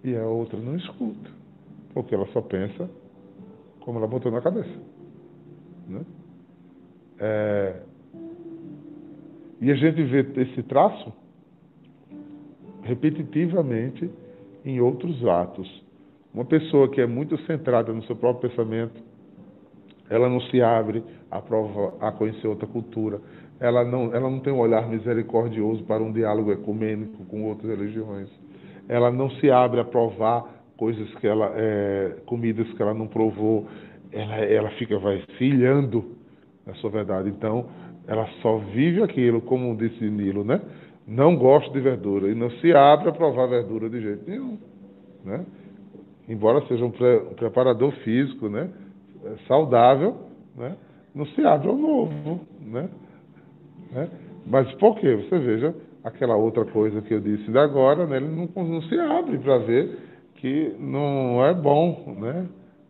e 0.04 0.16
a 0.16 0.26
outra 0.26 0.60
não 0.60 0.76
escuta, 0.76 1.30
porque 1.94 2.16
ela 2.16 2.26
só 2.28 2.42
pensa 2.42 2.90
como 3.82 4.00
ela 4.00 4.08
botou 4.08 4.32
na 4.32 4.42
cabeça. 4.42 4.82
Né? 5.88 6.02
É, 7.20 7.76
e 9.62 9.72
a 9.72 9.76
gente 9.76 10.04
vê 10.04 10.26
esse 10.42 10.64
traço 10.64 11.14
repetitivamente 12.84 14.10
em 14.66 14.80
outros 14.80 15.26
atos. 15.26 15.68
Uma 16.34 16.46
pessoa 16.46 16.90
que 16.90 17.02
é 17.02 17.08
muito 17.08 17.38
centrada 17.46 17.92
no 17.92 18.04
seu 18.04 18.16
próprio 18.16 18.50
pensamento, 18.50 19.02
ela 20.10 20.30
não 20.30 20.42
se 20.42 20.62
abre 20.62 21.04
a, 21.30 21.42
prova, 21.42 21.94
a 22.00 22.12
conhecer 22.12 22.48
outra 22.48 22.68
cultura, 22.68 23.20
ela 23.60 23.84
não, 23.84 24.14
ela 24.14 24.30
não 24.30 24.40
tem 24.40 24.54
um 24.54 24.60
olhar 24.60 24.88
misericordioso 24.88 25.84
para 25.84 26.02
um 26.02 26.12
diálogo 26.12 26.52
ecumênico 26.52 27.26
com 27.26 27.44
outras 27.44 27.70
religiões, 27.70 28.30
ela 28.88 29.12
não 29.12 29.30
se 29.32 29.52
abre 29.52 29.80
a 29.80 29.84
provar 29.84 30.44
coisas 30.78 31.14
que 31.16 31.28
ela, 31.28 31.52
é, 31.56 32.16
comidas 32.26 32.72
que 32.74 32.82
ela 32.82 32.94
não 32.94 33.06
provou, 33.06 33.68
ela, 34.12 34.36
ela 34.38 34.70
fica 34.72 34.98
vai 34.98 35.22
se 35.38 35.44
ilhando 35.44 36.16
na 36.66 36.74
sua 36.76 36.90
verdade. 36.90 37.30
Então, 37.30 37.66
ela 38.08 38.28
só 38.42 38.58
vive 38.74 39.04
aquilo, 39.04 39.42
como 39.42 39.76
disse 39.76 40.10
Nilo, 40.10 40.44
né? 40.44 40.60
Não 41.10 41.36
gosto 41.36 41.74
de 41.74 41.80
verdura 41.80 42.30
e 42.30 42.36
não 42.36 42.52
se 42.52 42.72
abre 42.72 43.10
a 43.10 43.12
provar 43.12 43.48
verdura 43.48 43.90
de 43.90 44.00
jeito 44.00 44.30
nenhum. 44.30 44.60
Né? 45.26 45.44
Embora 46.28 46.62
seja 46.68 46.86
um, 46.86 46.92
pre, 46.92 47.18
um 47.18 47.34
preparador 47.34 47.92
físico 48.04 48.48
né? 48.48 48.70
É 49.26 49.36
saudável, 49.48 50.16
né? 50.56 50.78
não 51.14 51.26
se 51.26 51.44
abre 51.44 51.68
ao 51.68 51.76
novo. 51.76 52.42
Né? 52.62 52.88
Né? 53.92 54.10
Mas 54.46 54.72
por 54.76 54.98
quê? 55.00 55.16
Você 55.16 55.40
veja 55.40 55.76
aquela 56.04 56.36
outra 56.36 56.64
coisa 56.66 57.02
que 57.02 57.16
eu 57.16 57.20
disse 57.20 57.44
ainda 57.48 57.64
agora, 57.64 58.06
né? 58.06 58.18
ele 58.18 58.28
não, 58.28 58.48
não 58.64 58.82
se 58.84 59.00
abre 59.00 59.40
para 59.40 59.58
ver 59.58 59.98
que 60.36 60.76
não 60.80 61.44
é 61.44 61.56
bom 61.56 62.16
né? 62.20 62.48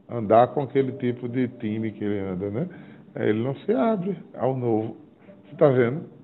andar 0.10 0.48
com 0.48 0.64
aquele 0.64 0.92
tipo 0.94 1.30
de 1.30 1.48
time 1.48 1.94
que 1.94 2.04
ele 2.04 2.20
anda. 2.20 2.50
Né? 2.50 2.68
Ele 3.16 3.42
não 3.42 3.56
se 3.56 3.72
abre 3.72 4.18
ao 4.38 4.58
novo. 4.58 4.98
Você 5.46 5.54
está 5.54 5.70
vendo? 5.70 6.19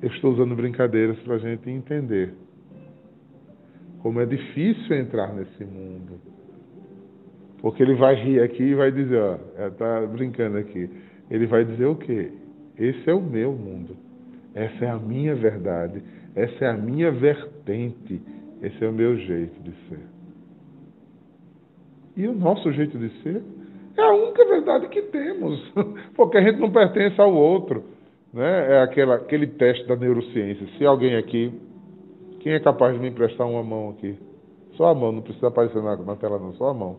Eu 0.00 0.08
estou 0.10 0.32
usando 0.32 0.54
brincadeiras 0.54 1.18
para 1.20 1.34
a 1.34 1.38
gente 1.38 1.68
entender 1.68 2.34
como 4.00 4.20
é 4.20 4.26
difícil 4.26 4.96
entrar 4.96 5.34
nesse 5.34 5.64
mundo. 5.64 6.20
Porque 7.60 7.82
ele 7.82 7.94
vai 7.94 8.14
rir 8.14 8.40
aqui 8.40 8.62
e 8.62 8.74
vai 8.74 8.92
dizer, 8.92 9.20
ó, 9.20 9.66
está 9.66 10.06
brincando 10.06 10.58
aqui. 10.58 10.88
Ele 11.28 11.46
vai 11.46 11.64
dizer 11.64 11.86
o 11.86 11.96
quê? 11.96 12.30
Esse 12.78 13.10
é 13.10 13.14
o 13.14 13.20
meu 13.20 13.52
mundo. 13.52 13.96
Essa 14.54 14.84
é 14.84 14.90
a 14.90 14.98
minha 14.98 15.34
verdade. 15.34 16.02
Essa 16.36 16.66
é 16.66 16.68
a 16.68 16.76
minha 16.76 17.10
vertente. 17.10 18.22
Esse 18.62 18.84
é 18.84 18.88
o 18.88 18.92
meu 18.92 19.16
jeito 19.16 19.60
de 19.62 19.72
ser. 19.88 20.00
e 22.16 22.26
o 22.26 22.32
nosso 22.32 22.72
jeito 22.72 22.98
de 22.98 23.08
ser 23.22 23.42
é 23.96 24.02
a 24.02 24.12
única 24.12 24.44
verdade 24.44 24.88
que 24.88 25.02
temos, 25.02 25.72
porque 26.14 26.38
a 26.38 26.40
gente 26.40 26.60
não 26.60 26.70
pertence 26.70 27.20
ao 27.20 27.34
outro. 27.34 27.84
Né? 28.32 28.74
É 28.74 28.82
aquela, 28.82 29.16
aquele 29.16 29.46
teste 29.46 29.86
da 29.86 29.96
neurociência. 29.96 30.66
Se 30.76 30.84
alguém 30.84 31.16
aqui, 31.16 31.52
quem 32.40 32.52
é 32.52 32.60
capaz 32.60 32.94
de 32.94 33.00
me 33.00 33.08
emprestar 33.08 33.46
uma 33.46 33.62
mão 33.62 33.90
aqui? 33.90 34.18
Só 34.76 34.86
a 34.86 34.94
mão, 34.94 35.12
não 35.12 35.22
precisa 35.22 35.48
aparecer 35.48 35.82
na, 35.82 35.96
na 35.96 36.16
tela 36.16 36.38
não, 36.38 36.52
só 36.54 36.68
a 36.68 36.74
mão. 36.74 36.96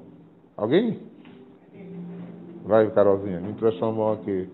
Alguém? 0.58 1.00
Vai, 2.66 2.90
Carolzinha, 2.92 3.40
me 3.40 3.52
empresta 3.52 3.86
uma 3.86 3.94
mão 3.94 4.14
aqui. 4.14 4.50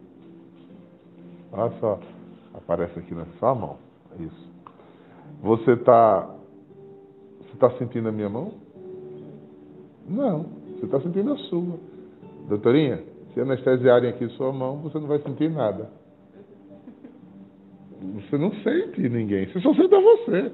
Olha 1.51 1.73
só, 1.79 1.99
aparece 2.53 2.99
aqui, 2.99 3.15
né? 3.15 3.25
Só 3.39 3.47
a 3.47 3.55
mão. 3.55 3.77
Isso. 4.19 4.53
Você 5.41 5.71
está 5.71 6.35
você 7.39 7.53
está 7.53 7.69
sentindo 7.77 8.09
a 8.09 8.11
minha 8.11 8.29
mão? 8.29 8.51
Não, 10.07 10.43
você 10.43 10.85
está 10.85 10.99
sentindo 11.01 11.33
a 11.33 11.37
sua. 11.37 11.79
Doutorinha, 12.47 13.01
se 13.33 13.39
anestesiarem 13.39 14.09
aqui 14.09 14.27
sua 14.29 14.51
mão, 14.51 14.77
você 14.77 14.99
não 14.99 15.07
vai 15.07 15.19
sentir 15.19 15.49
nada. 15.49 15.89
Você 18.13 18.37
não 18.37 18.51
sente 18.63 19.09
ninguém, 19.09 19.47
você 19.47 19.59
só 19.59 19.73
sente 19.73 19.93
a 19.93 19.99
você. 19.99 20.51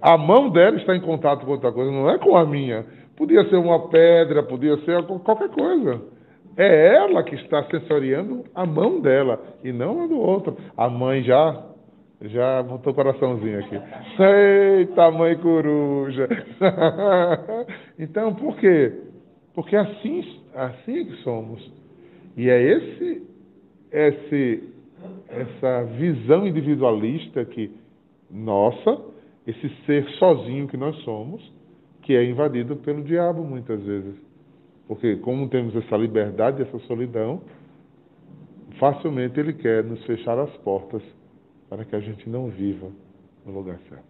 A 0.00 0.16
mão 0.16 0.50
dela 0.50 0.76
está 0.76 0.94
em 0.94 1.00
contato 1.00 1.44
com 1.44 1.52
outra 1.52 1.72
coisa, 1.72 1.90
não 1.90 2.08
é 2.08 2.18
com 2.18 2.36
a 2.36 2.46
minha. 2.46 2.86
Podia 3.16 3.48
ser 3.48 3.56
uma 3.56 3.88
pedra, 3.88 4.42
podia 4.42 4.76
ser 4.84 5.02
qualquer 5.24 5.48
coisa. 5.48 6.00
É 6.56 6.94
ela 6.94 7.22
que 7.22 7.34
está 7.34 7.64
sensoriando 7.64 8.44
a 8.54 8.64
mão 8.64 9.00
dela 9.00 9.40
e 9.62 9.72
não 9.72 10.04
a 10.04 10.06
do 10.06 10.18
outro. 10.18 10.56
A 10.76 10.88
mãe 10.88 11.22
já 11.22 11.64
já 12.22 12.62
botou 12.64 12.92
coraçãozinho 12.94 13.60
aqui. 13.60 13.80
Eita, 14.20 15.10
mãe 15.10 15.36
coruja! 15.36 16.28
então, 17.98 18.34
por 18.34 18.56
quê? 18.56 18.92
Porque 19.54 19.76
assim, 19.76 20.42
assim 20.54 21.00
é 21.00 21.04
que 21.04 21.16
somos. 21.22 21.72
E 22.36 22.50
é 22.50 22.60
esse, 22.60 23.22
esse, 23.92 24.64
essa 25.28 25.84
visão 25.84 26.46
individualista 26.46 27.44
que 27.44 27.70
nossa, 28.30 29.00
esse 29.46 29.68
ser 29.86 30.04
sozinho 30.18 30.66
que 30.68 30.76
nós 30.76 30.96
somos, 31.02 31.42
que 32.02 32.14
é 32.14 32.24
invadido 32.24 32.76
pelo 32.76 33.02
diabo 33.02 33.42
muitas 33.42 33.82
vezes. 33.82 34.14
Porque 34.86 35.16
como 35.16 35.48
temos 35.48 35.76
essa 35.76 35.96
liberdade, 35.96 36.62
essa 36.62 36.78
solidão, 36.80 37.42
facilmente 38.78 39.38
ele 39.38 39.52
quer 39.52 39.84
nos 39.84 40.02
fechar 40.04 40.38
as 40.38 40.50
portas 40.58 41.02
para 41.68 41.84
que 41.84 41.94
a 41.94 42.00
gente 42.00 42.28
não 42.28 42.48
viva 42.48 42.90
no 43.44 43.52
lugar 43.52 43.78
certo. 43.88 44.04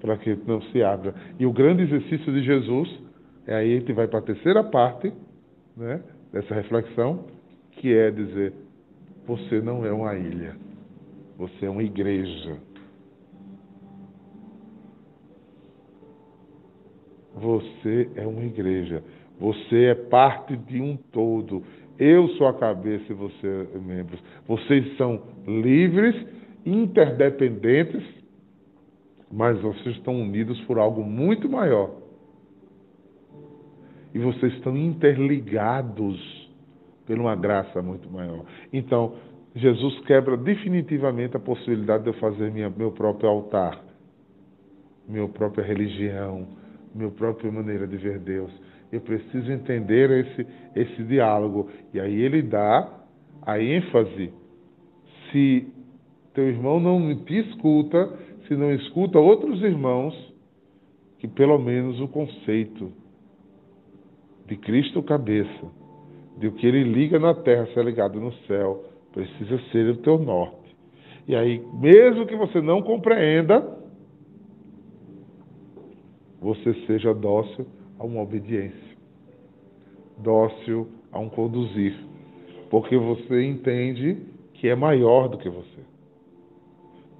Para 0.00 0.16
que 0.16 0.38
não 0.46 0.62
se 0.62 0.82
abra. 0.82 1.14
E 1.38 1.44
o 1.44 1.52
grande 1.52 1.82
exercício 1.82 2.32
de 2.32 2.42
Jesus, 2.42 2.88
é 3.46 3.54
aí 3.54 3.76
a 3.76 3.80
gente 3.80 3.92
vai 3.92 4.06
para 4.08 4.20
a 4.20 4.22
terceira 4.22 4.64
parte 4.64 5.12
né, 5.76 6.02
dessa 6.32 6.54
reflexão, 6.54 7.24
que 7.72 7.92
é 7.92 8.10
dizer: 8.10 8.52
você 9.28 9.60
não 9.60 9.84
é 9.84 9.92
uma 9.92 10.14
ilha, 10.16 10.56
você 11.36 11.66
é 11.66 11.70
uma 11.70 11.82
igreja. 11.82 12.56
Você 17.34 18.10
é 18.16 18.26
uma 18.26 18.42
igreja. 18.42 19.04
Você 19.38 19.84
é 19.84 19.94
parte 19.94 20.56
de 20.56 20.80
um 20.80 20.96
todo. 20.96 21.62
Eu 21.98 22.28
sou 22.30 22.48
a 22.48 22.54
cabeça 22.54 23.04
e 23.12 23.14
você 23.14 23.68
é 23.74 23.78
membros. 23.78 24.18
Vocês 24.46 24.96
são 24.96 25.22
livres 25.46 26.16
interdependentes, 26.64 28.02
mas 29.30 29.60
vocês 29.60 29.94
estão 29.96 30.20
unidos 30.20 30.58
por 30.62 30.78
algo 30.78 31.04
muito 31.04 31.50
maior. 31.50 31.94
E 34.14 34.18
vocês 34.18 34.54
estão 34.54 34.74
interligados 34.74 36.47
por 37.08 37.18
uma 37.18 37.34
graça 37.34 37.80
muito 37.80 38.08
maior. 38.10 38.44
Então, 38.70 39.14
Jesus 39.56 39.98
quebra 40.00 40.36
definitivamente 40.36 41.34
a 41.38 41.40
possibilidade 41.40 42.04
de 42.04 42.10
eu 42.10 42.14
fazer 42.14 42.52
minha, 42.52 42.68
meu 42.68 42.92
próprio 42.92 43.30
altar, 43.30 43.82
minha 45.08 45.26
própria 45.26 45.64
religião, 45.64 46.46
minha 46.94 47.10
própria 47.10 47.50
maneira 47.50 47.86
de 47.86 47.96
ver 47.96 48.18
Deus. 48.18 48.52
Eu 48.92 49.00
preciso 49.00 49.50
entender 49.50 50.10
esse, 50.10 50.46
esse 50.76 51.02
diálogo. 51.04 51.70
E 51.94 51.98
aí 51.98 52.20
ele 52.20 52.42
dá 52.42 52.86
a 53.40 53.58
ênfase 53.58 54.30
se 55.32 55.66
teu 56.34 56.46
irmão 56.46 56.78
não 56.78 57.24
te 57.24 57.38
escuta 57.38 58.18
se 58.46 58.54
não 58.54 58.72
escuta 58.72 59.18
outros 59.18 59.62
irmãos 59.62 60.14
que 61.18 61.26
pelo 61.26 61.58
menos 61.58 62.00
o 62.00 62.08
conceito 62.08 62.92
de 64.46 64.56
Cristo 64.56 65.02
cabeça, 65.02 65.77
de 66.38 66.46
o 66.46 66.52
que 66.52 66.66
ele 66.66 66.84
liga 66.84 67.18
na 67.18 67.34
terra 67.34 67.66
ser 67.74 67.84
ligado 67.84 68.20
no 68.20 68.32
céu, 68.46 68.84
precisa 69.12 69.58
ser 69.72 69.90
o 69.90 69.96
teu 69.98 70.18
norte. 70.18 70.76
E 71.26 71.34
aí, 71.34 71.62
mesmo 71.74 72.26
que 72.26 72.36
você 72.36 72.60
não 72.60 72.80
compreenda, 72.80 73.76
você 76.40 76.72
seja 76.86 77.12
dócil 77.12 77.66
a 77.98 78.04
uma 78.04 78.22
obediência, 78.22 78.96
dócil 80.18 80.88
a 81.12 81.18
um 81.18 81.28
conduzir, 81.28 81.94
porque 82.70 82.96
você 82.96 83.44
entende 83.44 84.16
que 84.54 84.68
é 84.68 84.74
maior 84.74 85.28
do 85.28 85.38
que 85.38 85.48
você 85.48 85.88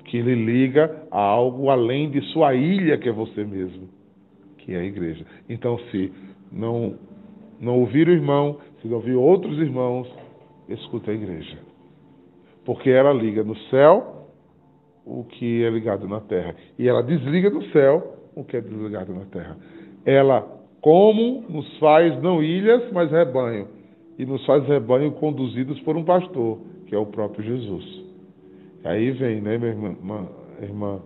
que 0.08 0.16
ele 0.16 0.34
liga 0.34 1.06
a 1.10 1.20
algo 1.20 1.68
além 1.68 2.10
de 2.10 2.20
sua 2.32 2.54
ilha, 2.54 2.98
que 2.98 3.08
é 3.08 3.12
você 3.12 3.44
mesmo, 3.44 3.88
que 4.56 4.74
é 4.74 4.78
a 4.78 4.84
igreja. 4.84 5.24
Então, 5.48 5.78
se 5.90 6.10
não, 6.50 6.96
não 7.60 7.78
ouvir 7.78 8.08
o 8.08 8.12
irmão, 8.12 8.58
se 8.80 8.88
não 8.88 9.02
outros 9.16 9.58
irmãos, 9.58 10.08
escuta 10.68 11.10
a 11.10 11.14
igreja. 11.14 11.58
Porque 12.64 12.90
ela 12.90 13.12
liga 13.12 13.42
no 13.42 13.56
céu 13.70 14.26
o 15.04 15.24
que 15.24 15.64
é 15.64 15.70
ligado 15.70 16.06
na 16.06 16.20
terra. 16.20 16.54
E 16.78 16.86
ela 16.86 17.02
desliga 17.02 17.48
no 17.50 17.62
céu 17.70 18.14
o 18.36 18.44
que 18.44 18.56
é 18.56 18.60
desligado 18.60 19.12
na 19.14 19.24
terra. 19.24 19.56
Ela, 20.04 20.42
como 20.80 21.44
nos 21.48 21.78
faz 21.78 22.20
não 22.22 22.42
ilhas, 22.42 22.92
mas 22.92 23.10
rebanho. 23.10 23.68
E 24.18 24.26
nos 24.26 24.44
faz 24.44 24.66
rebanho 24.66 25.12
conduzidos 25.12 25.80
por 25.80 25.96
um 25.96 26.04
pastor, 26.04 26.58
que 26.86 26.94
é 26.94 26.98
o 26.98 27.06
próprio 27.06 27.44
Jesus. 27.44 28.04
Aí 28.84 29.10
vem, 29.12 29.40
né, 29.40 29.58
minha 29.58 29.70
irmã, 29.70 30.28
irmã 30.60 31.02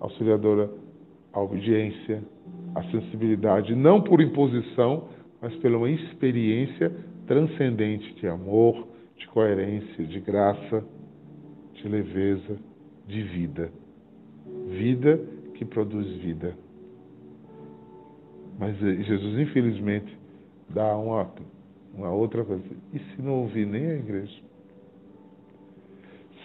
auxiliadora, 0.00 0.70
a 1.32 1.40
obediência, 1.40 2.22
a 2.74 2.82
sensibilidade, 2.84 3.74
não 3.74 4.00
por 4.00 4.20
imposição, 4.20 5.04
mas 5.40 5.54
pela 5.56 5.76
uma 5.76 5.90
experiência 5.90 6.92
transcendente 7.26 8.14
de 8.14 8.26
amor, 8.26 8.86
de 9.16 9.26
coerência, 9.28 10.04
de 10.04 10.20
graça, 10.20 10.84
de 11.74 11.88
leveza, 11.88 12.58
de 13.06 13.22
vida. 13.22 13.70
Vida 14.68 15.20
que 15.54 15.64
produz 15.64 16.06
vida. 16.18 16.54
Mas 18.58 18.74
eh, 18.82 19.02
Jesus, 19.02 19.38
infelizmente, 19.38 20.16
dá 20.68 20.96
uma, 20.96 21.30
uma 21.94 22.10
outra 22.10 22.44
coisa. 22.44 22.64
E 22.92 22.98
se 22.98 23.22
não 23.22 23.40
ouvir 23.42 23.66
nem 23.66 23.86
a 23.86 23.94
igreja? 23.94 24.46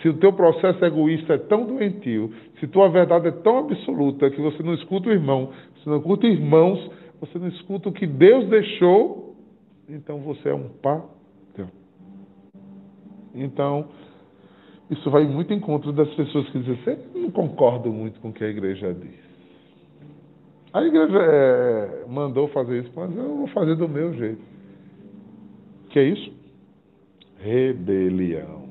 Se 0.01 0.09
o 0.09 0.15
teu 0.15 0.33
processo 0.33 0.83
egoísta 0.83 1.33
é 1.33 1.37
tão 1.37 1.65
doentio, 1.65 2.33
se 2.59 2.67
tua 2.67 2.89
verdade 2.89 3.27
é 3.27 3.31
tão 3.31 3.59
absoluta 3.59 4.31
que 4.31 4.41
você 4.41 4.63
não 4.63 4.73
escuta 4.73 5.09
o 5.09 5.11
irmão, 5.11 5.51
você 5.75 5.89
não 5.89 5.97
escuta 5.97 6.25
irmãos, 6.25 6.89
você 7.21 7.37
não 7.37 7.47
escuta 7.49 7.87
o 7.87 7.93
que 7.93 8.07
Deus 8.07 8.49
deixou, 8.49 9.35
então 9.87 10.19
você 10.21 10.49
é 10.49 10.55
um 10.55 10.69
pagão. 10.69 11.11
Então, 13.35 13.87
isso 14.89 15.09
vai 15.11 15.23
muito 15.25 15.53
em 15.53 15.59
contra 15.59 15.93
das 15.93 16.11
pessoas 16.15 16.49
que 16.49 16.59
dizem 16.59 16.73
assim, 16.73 17.03
eu 17.13 17.21
não 17.21 17.31
concordo 17.31 17.93
muito 17.93 18.19
com 18.19 18.29
o 18.29 18.33
que 18.33 18.43
a 18.43 18.47
igreja 18.47 18.91
diz. 18.93 19.21
A 20.73 20.83
igreja 20.83 21.19
é, 21.19 22.05
mandou 22.09 22.47
fazer 22.47 22.81
isso, 22.81 22.91
mas 22.95 23.15
eu 23.15 23.37
vou 23.37 23.47
fazer 23.47 23.75
do 23.75 23.87
meu 23.87 24.13
jeito. 24.13 24.41
Que 25.89 25.99
é 25.99 26.03
isso? 26.05 26.33
Rebelião. 27.37 28.69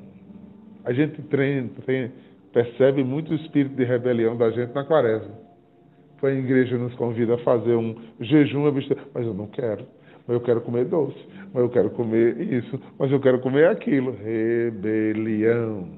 A 0.84 0.92
gente 0.92 1.22
treina, 1.22 1.68
treina, 1.84 2.12
percebe 2.52 3.04
muito 3.04 3.32
o 3.32 3.36
espírito 3.36 3.76
de 3.76 3.84
rebelião 3.84 4.36
da 4.36 4.50
gente 4.50 4.74
na 4.74 4.84
quaresma. 4.84 5.49
A 6.22 6.30
igreja 6.30 6.76
nos 6.76 6.94
convida 6.94 7.34
a 7.34 7.38
fazer 7.38 7.74
um 7.74 7.96
jejum, 8.20 8.70
mas 9.14 9.26
eu 9.26 9.34
não 9.34 9.46
quero. 9.46 9.84
Mas 10.26 10.34
eu 10.34 10.40
quero 10.40 10.60
comer 10.60 10.84
doce. 10.84 11.18
Mas 11.52 11.62
eu 11.62 11.68
quero 11.70 11.90
comer 11.90 12.40
isso. 12.40 12.80
Mas 12.98 13.10
eu 13.10 13.20
quero 13.20 13.40
comer 13.40 13.68
aquilo. 13.68 14.12
Rebelião. 14.12 15.88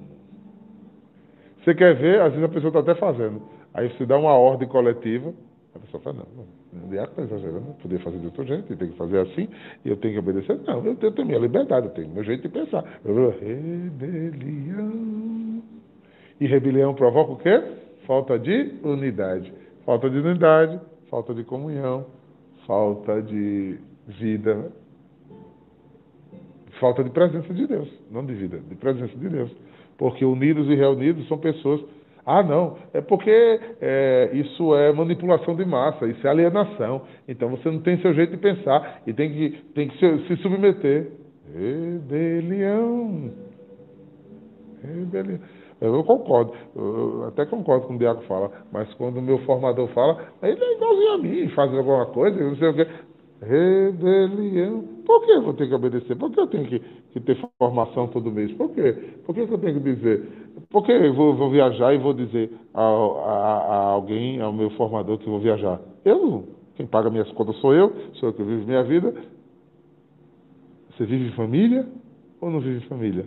Você 1.62 1.74
quer 1.74 1.94
ver? 1.94 2.20
Às 2.20 2.32
vezes 2.32 2.44
a 2.44 2.48
pessoa 2.48 2.68
está 2.68 2.80
até 2.80 2.94
fazendo. 2.94 3.42
Aí 3.74 3.88
você 3.90 4.06
dá 4.06 4.16
uma 4.16 4.32
ordem 4.32 4.68
coletiva. 4.68 5.32
A 5.74 5.78
pessoa 5.78 6.02
fala, 6.02 6.16
não, 6.18 6.26
não, 6.72 6.88
diácono 6.90 7.24
está 7.24 7.34
exagerando, 7.34 7.68
eu 7.68 7.74
poder 7.74 7.98
fazer 8.00 8.18
de 8.18 8.26
outro 8.26 8.44
jeito, 8.44 8.76
tem 8.76 8.90
que 8.90 8.96
fazer 8.96 9.20
assim, 9.20 9.48
e 9.82 9.88
eu 9.88 9.96
tenho 9.96 10.12
que 10.12 10.18
obedecer. 10.18 10.60
Não, 10.66 10.84
eu 10.84 10.94
tenho, 10.96 11.26
minha 11.26 11.38
liberdade, 11.38 11.86
eu 11.86 11.92
tenho 11.92 12.10
meu 12.10 12.22
jeito 12.22 12.42
de 12.42 12.50
pensar. 12.50 12.84
Eu, 13.04 13.30
rebelião. 13.30 14.92
E 16.38 16.46
rebelião 16.46 16.92
provoca 16.94 17.32
o 17.32 17.36
quê? 17.36 17.62
Falta 18.06 18.38
de 18.38 18.74
unidade. 18.82 19.50
Falta 19.84 20.08
de 20.08 20.18
unidade, 20.18 20.80
falta 21.10 21.34
de 21.34 21.44
comunhão, 21.44 22.06
falta 22.66 23.20
de 23.20 23.78
vida, 24.06 24.72
falta 26.78 27.02
de 27.02 27.10
presença 27.10 27.52
de 27.52 27.66
Deus, 27.66 27.88
não 28.10 28.24
de 28.24 28.34
vida, 28.34 28.58
de 28.58 28.74
presença 28.76 29.16
de 29.16 29.28
Deus. 29.28 29.50
Porque 29.98 30.24
unidos 30.24 30.68
e 30.68 30.74
reunidos 30.74 31.26
são 31.28 31.38
pessoas. 31.38 31.80
Ah, 32.24 32.42
não, 32.42 32.78
é 32.94 33.00
porque 33.00 33.60
é, 33.80 34.30
isso 34.32 34.74
é 34.76 34.92
manipulação 34.92 35.56
de 35.56 35.64
massa, 35.64 36.06
isso 36.06 36.24
é 36.26 36.30
alienação. 36.30 37.02
Então 37.26 37.50
você 37.50 37.68
não 37.70 37.80
tem 37.80 37.98
seu 37.98 38.14
jeito 38.14 38.30
de 38.30 38.36
pensar 38.38 39.02
e 39.06 39.12
tem 39.12 39.32
que, 39.32 39.50
tem 39.74 39.88
que 39.88 39.98
se, 39.98 40.26
se 40.28 40.36
submeter. 40.42 41.10
Rebelião. 41.52 43.32
Rebelião. 44.82 45.40
Eu 45.82 46.04
concordo, 46.04 46.52
eu 46.76 47.24
até 47.26 47.44
concordo 47.44 47.88
com 47.88 47.94
o 47.94 47.98
Diaco 47.98 48.22
fala, 48.22 48.52
mas 48.70 48.92
quando 48.94 49.16
o 49.16 49.22
meu 49.22 49.38
formador 49.38 49.88
fala, 49.88 50.28
ele 50.40 50.62
é 50.62 50.76
igualzinho 50.76 51.12
a 51.12 51.18
mim, 51.18 51.48
faz 51.48 51.74
alguma 51.74 52.06
coisa, 52.06 52.38
não 52.38 52.54
sei 52.56 52.68
o 52.68 52.74
quê. 52.74 52.86
Rebelião. 53.42 54.84
Por 55.04 55.26
que 55.26 55.32
eu 55.32 55.42
vou 55.42 55.52
ter 55.54 55.66
que 55.66 55.74
obedecer? 55.74 56.14
Por 56.14 56.30
que 56.30 56.38
eu 56.38 56.46
tenho 56.46 56.66
que, 56.66 56.78
que 56.78 57.18
ter 57.18 57.36
formação 57.58 58.06
todo 58.06 58.30
mês? 58.30 58.52
Por 58.52 58.70
quê? 58.70 58.92
Por 59.26 59.34
que 59.34 59.40
eu 59.40 59.58
tenho 59.58 59.82
que 59.82 59.94
dizer? 59.94 60.28
Por 60.70 60.84
que 60.84 60.92
eu 60.92 61.12
vou, 61.12 61.34
vou 61.34 61.50
viajar 61.50 61.92
e 61.92 61.98
vou 61.98 62.12
dizer 62.14 62.52
a, 62.72 62.80
a, 62.80 62.84
a, 62.84 63.76
alguém, 63.90 64.40
ao 64.40 64.52
meu 64.52 64.70
formador, 64.70 65.18
que 65.18 65.28
vou 65.28 65.40
viajar? 65.40 65.80
Eu 66.04 66.24
não. 66.24 66.44
Quem 66.76 66.86
paga 66.86 67.10
minhas 67.10 67.30
contas 67.32 67.56
sou 67.56 67.74
eu, 67.74 67.92
sou 68.14 68.28
eu 68.28 68.32
que 68.32 68.42
vivo 68.44 68.64
minha 68.64 68.84
vida. 68.84 69.12
Você 70.92 71.04
vive 71.04 71.26
em 71.26 71.32
família 71.32 71.84
ou 72.40 72.48
não 72.48 72.60
vive 72.60 72.78
em 72.84 72.88
família? 72.88 73.26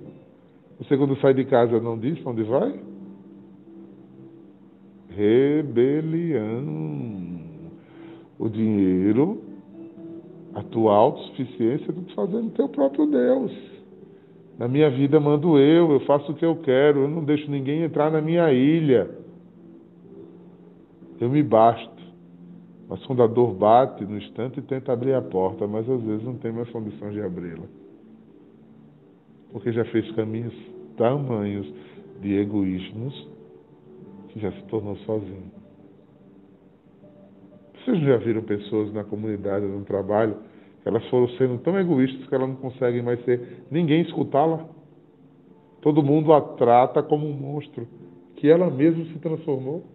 Você, 0.80 0.98
quando 0.98 1.16
sai 1.18 1.34
de 1.34 1.46
casa, 1.46 1.80
não 1.80 1.98
diz 1.98 2.20
para 2.20 2.32
onde 2.32 2.44
vai? 2.44 2.80
Rebelião. 5.10 6.66
O 8.38 8.50
dinheiro, 8.50 9.42
a 10.54 10.62
tua 10.62 10.94
autossuficiência, 10.94 11.94
tu 11.94 12.14
fazendo 12.14 12.52
teu 12.52 12.68
próprio 12.68 13.06
Deus. 13.08 13.54
Na 14.60 14.68
minha 14.68 14.90
vida 14.90 15.20
mando 15.20 15.58
eu, 15.58 15.92
eu 15.92 16.02
faço 16.02 16.32
o 16.32 16.36
que 16.36 16.46
eu 16.46 16.58
quero, 16.58 17.02
eu 17.02 17.08
não 17.08 17.24
deixo 17.24 17.50
ninguém 17.50 17.84
entrar 17.84 18.12
na 18.12 18.22
minha 18.22 18.52
ilha. 18.52 19.10
Eu 21.20 21.30
me 21.30 21.42
basto. 21.42 21.96
Mas 22.90 23.04
quando 23.06 23.24
a 23.24 23.28
dor 23.28 23.54
bate 23.54 24.04
no 24.06 24.18
instante, 24.18 24.62
tenta 24.62 24.92
abrir 24.92 25.14
a 25.14 25.22
porta, 25.22 25.66
mas 25.66 25.90
às 25.90 26.02
vezes 26.02 26.24
não 26.24 26.36
tem 26.36 26.52
mais 26.52 26.70
condição 26.70 27.10
de 27.10 27.22
abri-la 27.22 27.66
porque 29.56 29.72
já 29.72 29.86
fez 29.86 30.12
caminhos 30.12 30.54
tamanhos 30.98 31.66
de 32.20 32.38
egoísmos 32.40 33.30
que 34.28 34.40
já 34.42 34.52
se 34.52 34.62
tornou 34.64 34.98
sozinho. 34.98 35.50
Vocês 37.74 38.02
já 38.02 38.18
viram 38.18 38.42
pessoas 38.42 38.92
na 38.92 39.06
comunidade, 39.06 39.66
no 39.66 39.86
trabalho, 39.86 40.36
que 40.84 40.90
elas 40.90 41.08
foram 41.08 41.30
sendo 41.38 41.58
tão 41.60 41.80
egoístas 41.80 42.28
que 42.28 42.36
elas 42.36 42.50
não 42.50 42.58
conseguem 42.58 43.02
mais 43.02 43.24
ser 43.24 43.64
ninguém 43.72 44.02
escutá-la? 44.02 44.68
Todo 45.82 46.04
mundo 46.04 46.34
a 46.34 46.42
trata 46.42 47.02
como 47.02 47.26
um 47.26 47.34
monstro, 47.34 47.88
que 48.36 48.50
ela 48.50 48.70
mesma 48.70 49.06
se 49.06 49.20
transformou. 49.20 49.86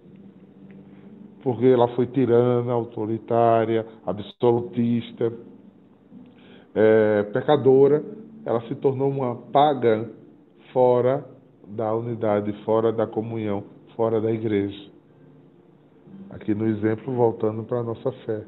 Porque 1.42 1.66
ela 1.66 1.88
foi 1.88 2.06
tirana, 2.06 2.72
autoritária, 2.72 3.86
absolutista, 4.06 5.30
é, 6.74 7.24
pecadora, 7.24 8.02
ela 8.44 8.60
se 8.62 8.74
tornou 8.76 9.10
uma 9.10 9.36
pagã 9.36 10.08
fora 10.72 11.24
da 11.66 11.94
unidade, 11.94 12.52
fora 12.64 12.92
da 12.92 13.06
comunhão, 13.06 13.64
fora 13.94 14.20
da 14.20 14.30
igreja. 14.30 14.90
Aqui 16.30 16.54
no 16.54 16.66
exemplo, 16.66 17.14
voltando 17.14 17.64
para 17.64 17.78
a 17.78 17.82
nossa 17.82 18.10
fé. 18.24 18.44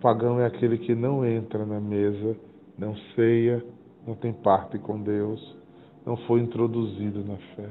Pagão 0.00 0.40
é 0.40 0.46
aquele 0.46 0.78
que 0.78 0.94
não 0.94 1.24
entra 1.24 1.64
na 1.64 1.80
mesa, 1.80 2.36
não 2.78 2.94
ceia, 3.14 3.64
não 4.06 4.14
tem 4.14 4.32
parte 4.32 4.78
com 4.78 5.00
Deus, 5.00 5.56
não 6.04 6.16
foi 6.16 6.40
introduzido 6.40 7.24
na 7.24 7.36
fé. 7.56 7.68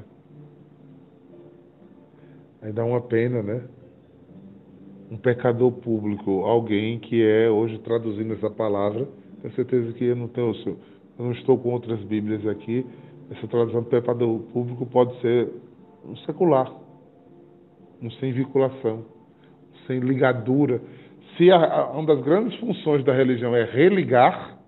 Aí 2.62 2.72
dá 2.72 2.84
uma 2.84 3.00
pena, 3.00 3.42
né? 3.42 3.62
Um 5.10 5.16
pecador 5.16 5.70
público, 5.70 6.44
alguém 6.44 6.98
que 6.98 7.22
é, 7.22 7.48
hoje 7.50 7.78
traduzindo 7.78 8.32
essa 8.32 8.50
palavra, 8.50 9.06
tenho 9.44 9.54
certeza 9.54 9.92
que 9.92 10.04
eu 10.04 10.16
não 10.16 10.28
tenho, 10.28 10.54
eu 10.66 10.78
não 11.18 11.32
estou 11.32 11.58
com 11.58 11.70
outras 11.70 12.00
Bíblias 12.00 12.46
aqui. 12.46 12.86
Essa 13.30 13.46
tradução 13.46 13.82
do 13.82 13.88
pecado 13.90 14.46
público 14.54 14.86
pode 14.86 15.20
ser 15.20 15.50
um 16.06 16.16
secular, 16.18 16.72
um 18.00 18.10
sem 18.12 18.32
vinculação, 18.32 19.04
sem 19.86 20.00
ligadura. 20.00 20.80
Se 21.36 21.50
a, 21.50 21.90
uma 21.90 22.06
das 22.06 22.24
grandes 22.24 22.58
funções 22.58 23.04
da 23.04 23.12
religião 23.12 23.54
é 23.54 23.64
religar, 23.64 24.58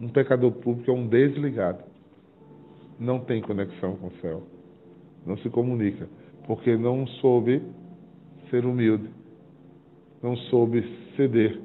um 0.00 0.08
pecador 0.08 0.52
público 0.52 0.90
é 0.90 0.94
um 0.94 1.06
desligado. 1.06 1.84
Não 2.98 3.20
tem 3.20 3.42
conexão 3.42 3.96
com 3.96 4.06
o 4.06 4.12
céu. 4.22 4.44
Não 5.26 5.36
se 5.38 5.50
comunica. 5.50 6.08
Porque 6.46 6.74
não 6.76 7.06
soube 7.06 7.62
ser 8.48 8.64
humilde. 8.64 9.10
Não 10.22 10.36
soube 10.36 10.82
ceder 11.16 11.60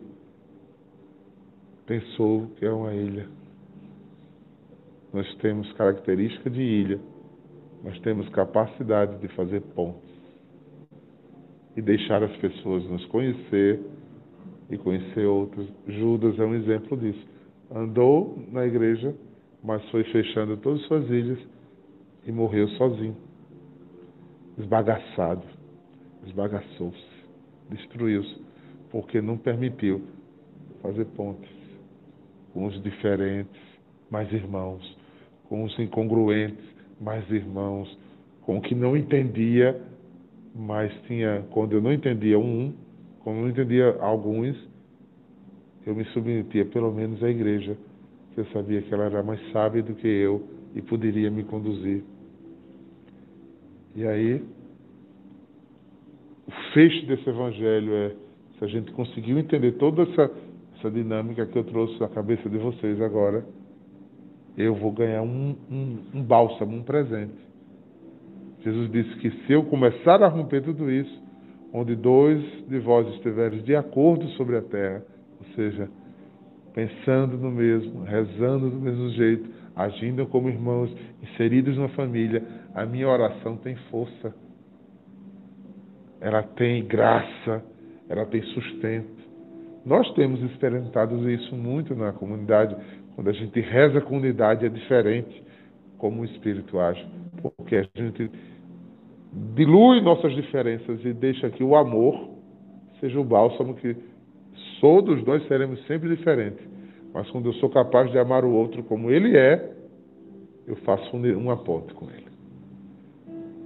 pensou 1.88 2.48
que 2.58 2.66
é 2.66 2.72
uma 2.72 2.94
ilha. 2.94 3.28
Nós 5.14 5.34
temos 5.36 5.72
característica 5.74 6.50
de 6.50 6.62
ilha, 6.62 7.00
nós 7.82 7.98
temos 8.02 8.28
capacidade 8.30 9.18
de 9.20 9.28
fazer 9.30 9.62
pontes 9.74 10.04
e 11.78 11.82
deixar 11.82 12.22
as 12.22 12.36
pessoas 12.38 12.84
nos 12.90 13.06
conhecer 13.06 13.80
e 14.70 14.78
conhecer 14.78 15.26
outros. 15.26 15.66
Judas 15.88 16.38
é 16.38 16.44
um 16.44 16.56
exemplo 16.56 16.98
disso. 16.98 17.26
Andou 17.74 18.38
na 18.52 18.66
igreja, 18.66 19.16
mas 19.64 19.82
foi 19.90 20.04
fechando 20.06 20.58
todas 20.58 20.82
as 20.82 20.88
suas 20.88 21.10
ilhas 21.10 21.40
e 22.26 22.32
morreu 22.32 22.68
sozinho, 22.70 23.16
esbagaçado, 24.58 25.44
esbagaçou-se, 26.26 27.08
destruiu-se, 27.70 28.42
porque 28.92 29.22
não 29.22 29.38
permitiu 29.38 30.02
fazer 30.82 31.06
pontes 31.06 31.57
com 32.58 32.66
os 32.66 32.82
diferentes, 32.82 33.62
mais 34.10 34.34
irmãos, 34.34 34.82
com 35.48 35.64
os 35.64 35.78
incongruentes, 35.78 36.66
mais 37.00 37.30
irmãos, 37.30 37.88
com 38.42 38.58
o 38.58 38.62
que 38.62 38.74
não 38.74 38.98
entendia, 38.98 39.80
mas 40.56 40.92
tinha, 41.06 41.46
quando 41.52 41.74
eu 41.74 41.82
não 41.84 41.94
entendia 41.94 42.40
um, 42.40 42.74
quando 43.20 43.36
eu 43.38 43.42
não 43.44 43.50
entendia 43.52 43.96
alguns, 44.00 44.58
eu 45.86 45.94
me 45.94 46.04
submetia 46.06 46.66
pelo 46.66 46.92
menos 46.92 47.24
à 47.24 47.30
igreja, 47.30 47.78
que 48.34 48.40
eu 48.40 48.46
sabia 48.48 48.82
que 48.82 48.92
ela 48.92 49.06
era 49.06 49.22
mais 49.22 49.40
sábia 49.52 49.84
do 49.84 49.94
que 49.94 50.08
eu 50.08 50.44
e 50.74 50.82
poderia 50.82 51.30
me 51.30 51.44
conduzir. 51.44 52.04
E 53.96 54.04
aí, 54.04 54.44
o 56.48 56.52
fecho 56.74 57.06
desse 57.06 57.30
evangelho 57.30 57.94
é 57.94 58.16
se 58.58 58.66
a 58.66 58.68
gente 58.68 58.92
conseguiu 58.94 59.38
entender 59.38 59.74
toda 59.74 60.02
essa 60.02 60.47
essa 60.78 60.92
dinâmica 60.92 61.46
que 61.46 61.58
eu 61.58 61.64
trouxe 61.64 62.00
na 62.00 62.08
cabeça 62.08 62.50
de 62.50 62.58
vocês 62.58 63.02
agora, 63.02 63.44
eu 64.58 64.76
vou 64.76 64.92
ganhar 64.92 65.22
um, 65.22 65.56
um, 65.70 66.00
um 66.16 66.24
bálsamo, 66.24 66.76
um 66.76 66.84
presente. 66.84 67.36
Jesus 68.64 68.92
disse 68.92 69.16
que 69.18 69.30
se 69.46 69.54
eu 69.54 69.64
começar 69.64 70.22
a 70.22 70.28
romper 70.28 70.62
tudo 70.62 70.90
isso, 70.90 71.22
onde 71.74 71.96
dois 71.96 72.42
de 72.68 72.80
vós 72.80 73.08
estiverem 73.16 73.62
de 73.62 73.76
acordo 73.76 74.28
sobre 74.30 74.58
a 74.58 74.62
terra, 74.62 75.04
ou 75.40 75.56
seja, 75.56 75.90
pensando 76.74 77.38
no 77.38 77.52
mesmo, 77.52 78.04
rezando 78.04 78.70
do 78.70 78.80
mesmo 78.80 79.10
jeito, 79.10 79.50
agindo 79.76 80.26
como 80.28 80.50
irmãos, 80.50 80.92
inseridos 81.22 81.78
na 81.78 81.88
família, 81.90 82.44
a 82.74 82.86
minha 82.86 83.08
oração 83.08 83.58
tem 83.58 83.76
força. 83.92 84.34
Ela 86.20 86.42
tem 86.42 86.84
graça, 86.86 87.64
ela 88.10 88.26
tem 88.26 88.42
sustento. 88.42 89.17
Nós 89.88 90.12
temos 90.16 90.44
experimentado 90.44 91.30
isso 91.32 91.56
muito 91.56 91.96
na 91.96 92.12
comunidade. 92.12 92.76
Quando 93.16 93.30
a 93.30 93.34
gente 93.34 93.58
reza 93.62 94.02
com 94.02 94.18
unidade, 94.18 94.66
é 94.66 94.70
diferente 94.70 95.42
como 95.98 96.22
o 96.22 96.26
Espírito 96.26 96.78
age. 96.78 97.08
Porque 97.42 97.78
a 97.78 97.88
gente 97.96 98.30
dilui 99.56 100.02
nossas 100.02 100.36
diferenças 100.36 101.00
e 101.06 101.14
deixa 101.14 101.50
que 101.50 101.64
o 101.64 101.74
amor 101.74 102.32
seja 103.00 103.18
o 103.18 103.24
bálsamo 103.24 103.76
que 103.76 103.96
sou 104.82 105.02
dos 105.02 105.24
dois 105.24 105.48
seremos 105.48 105.82
sempre 105.88 106.14
diferentes. 106.14 106.68
Mas 107.14 107.30
quando 107.30 107.46
eu 107.46 107.54
sou 107.54 107.70
capaz 107.70 108.12
de 108.12 108.20
amar 108.20 108.44
o 108.44 108.52
outro 108.52 108.84
como 108.84 109.10
ele 109.10 109.38
é, 109.38 109.72
eu 110.68 110.76
faço 110.78 111.16
uma 111.16 111.64
ponte 111.64 111.94
com 111.94 112.10
ele. 112.10 112.28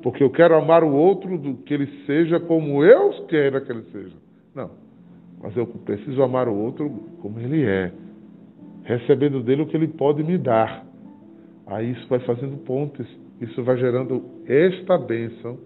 Porque 0.03 0.23
eu 0.23 0.29
quero 0.29 0.53
amar 0.53 0.83
o 0.83 0.93
outro 0.93 1.35
do 1.39 1.55
que 1.63 1.73
ele 1.73 1.87
seja 2.05 2.39
como 2.39 2.83
eu 2.83 3.25
quero 3.27 3.65
que 3.65 3.71
ele 3.71 3.83
seja. 3.91 4.30
Mas 5.41 5.55
eu 5.57 5.65
preciso 5.65 6.21
amar 6.21 6.47
o 6.47 6.55
outro 6.55 6.89
como 7.21 7.39
ele 7.39 7.63
é, 7.63 7.91
recebendo 8.83 9.41
dele 9.41 9.63
o 9.63 9.67
que 9.67 9.75
ele 9.75 9.87
pode 9.87 10.23
me 10.23 10.37
dar. 10.37 10.85
Aí 11.65 11.91
isso 11.91 12.07
vai 12.07 12.19
fazendo 12.19 12.57
pontes, 12.63 13.07
isso 13.39 13.63
vai 13.63 13.77
gerando 13.77 14.23
esta 14.45 14.97
bênção 14.97 15.57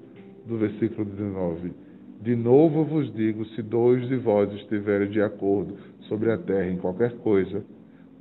do 0.45 0.57
versículo 0.57 1.05
19. 1.05 1.73
De 2.21 2.35
novo 2.35 2.83
vos 2.83 3.13
digo: 3.13 3.45
se 3.47 3.61
dois 3.61 4.07
de 4.07 4.15
vós 4.15 4.51
estiverem 4.53 5.09
de 5.09 5.21
acordo 5.21 5.75
sobre 6.07 6.31
a 6.31 6.37
terra 6.37 6.69
em 6.69 6.77
qualquer 6.77 7.13
coisa, 7.17 7.63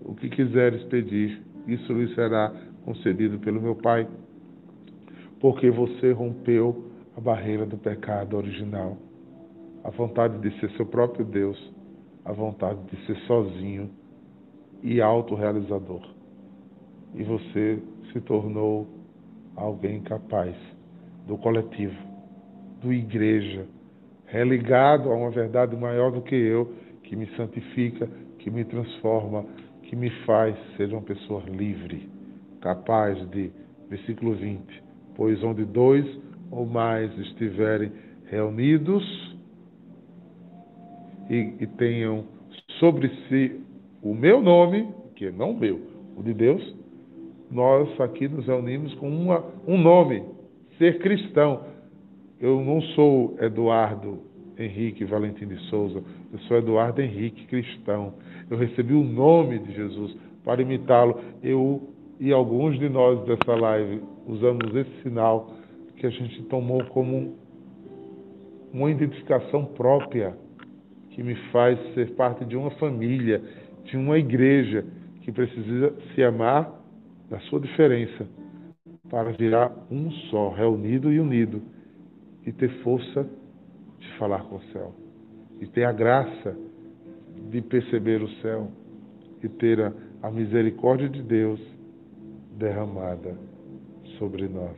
o 0.04 0.14
que 0.14 0.28
quiseres 0.28 0.82
pedir, 0.84 1.40
isso 1.66 1.92
lhe 1.92 2.14
será 2.14 2.52
concedido 2.84 3.38
pelo 3.38 3.60
meu 3.60 3.74
Pai, 3.74 4.06
porque 5.40 5.70
você 5.70 6.12
rompeu 6.12 6.90
a 7.16 7.20
barreira 7.20 7.64
do 7.64 7.76
pecado 7.76 8.36
original, 8.36 8.98
a 9.84 9.90
vontade 9.90 10.38
de 10.38 10.58
ser 10.58 10.70
seu 10.72 10.86
próprio 10.86 11.26
Deus, 11.26 11.72
a 12.24 12.32
vontade 12.32 12.80
de 12.84 13.06
ser 13.06 13.16
sozinho 13.26 13.90
e 14.82 15.00
autorrealizador. 15.00 16.00
E 17.14 17.22
você 17.22 17.82
se 18.10 18.20
tornou 18.22 18.88
alguém 19.54 20.00
capaz 20.00 20.56
do 21.26 21.36
coletivo, 21.36 21.94
do 22.80 22.92
igreja, 22.92 23.66
religado 24.26 25.12
a 25.12 25.14
uma 25.14 25.30
verdade 25.30 25.76
maior 25.76 26.10
do 26.10 26.22
que 26.22 26.34
eu, 26.34 26.74
que 27.02 27.14
me 27.14 27.26
santifica, 27.36 28.08
que 28.38 28.50
me 28.50 28.64
transforma, 28.64 29.44
que 29.82 29.94
me 29.94 30.08
faz 30.24 30.56
ser 30.76 30.90
uma 30.92 31.02
pessoa 31.02 31.42
livre, 31.42 32.08
capaz 32.62 33.18
de, 33.30 33.52
versículo 33.90 34.34
20, 34.34 34.82
pois 35.14 35.44
onde 35.44 35.64
dois 35.66 36.06
ou 36.50 36.64
mais 36.64 37.16
estiverem 37.18 37.92
reunidos 38.24 39.33
e, 41.30 41.54
e 41.60 41.66
tenham 41.78 42.24
sobre 42.78 43.08
si 43.28 43.60
o 44.02 44.14
meu 44.14 44.40
nome, 44.40 44.88
que 45.16 45.26
é 45.26 45.32
não 45.32 45.52
o 45.52 45.58
meu, 45.58 45.80
o 46.16 46.22
de 46.22 46.34
Deus, 46.34 46.76
nós 47.50 47.88
aqui 48.00 48.28
nos 48.28 48.46
reunimos 48.46 48.94
com 48.94 49.08
uma, 49.08 49.44
um 49.66 49.78
nome, 49.78 50.22
ser 50.78 50.98
cristão. 50.98 51.64
Eu 52.40 52.60
não 52.62 52.80
sou 52.94 53.36
Eduardo 53.40 54.18
Henrique 54.58 55.04
Valentim 55.04 55.46
de 55.46 55.58
Souza, 55.68 56.02
eu 56.32 56.38
sou 56.40 56.58
Eduardo 56.58 57.00
Henrique 57.00 57.46
Cristão. 57.46 58.14
Eu 58.50 58.58
recebi 58.58 58.92
o 58.92 59.02
nome 59.02 59.58
de 59.60 59.72
Jesus 59.72 60.16
para 60.44 60.60
imitá-lo. 60.60 61.18
Eu 61.42 61.88
e 62.20 62.32
alguns 62.32 62.78
de 62.78 62.88
nós 62.88 63.24
dessa 63.24 63.54
live 63.54 64.02
usamos 64.26 64.74
esse 64.74 65.02
sinal 65.02 65.50
que 65.96 66.06
a 66.06 66.10
gente 66.10 66.42
tomou 66.44 66.84
como 66.86 67.34
uma 68.72 68.90
identificação 68.90 69.64
própria 69.64 70.36
que 71.14 71.22
me 71.22 71.36
faz 71.52 71.78
ser 71.94 72.10
parte 72.16 72.44
de 72.44 72.56
uma 72.56 72.72
família, 72.72 73.40
de 73.84 73.96
uma 73.96 74.18
igreja 74.18 74.84
que 75.22 75.30
precisa 75.30 75.94
se 76.12 76.22
amar 76.22 76.70
da 77.30 77.38
sua 77.40 77.60
diferença 77.60 78.26
para 79.08 79.30
virar 79.30 79.72
um 79.90 80.10
só, 80.28 80.50
reunido 80.50 81.12
e 81.12 81.20
unido 81.20 81.62
e 82.44 82.52
ter 82.52 82.68
força 82.82 83.26
de 84.00 84.08
falar 84.18 84.42
com 84.44 84.56
o 84.56 84.62
céu 84.72 84.92
e 85.60 85.66
ter 85.66 85.84
a 85.84 85.92
graça 85.92 86.56
de 87.48 87.62
perceber 87.62 88.20
o 88.20 88.28
céu 88.40 88.68
e 89.42 89.48
ter 89.48 89.80
a, 89.80 89.92
a 90.20 90.30
misericórdia 90.32 91.08
de 91.08 91.22
Deus 91.22 91.60
derramada 92.58 93.36
sobre 94.18 94.48
nós. 94.48 94.76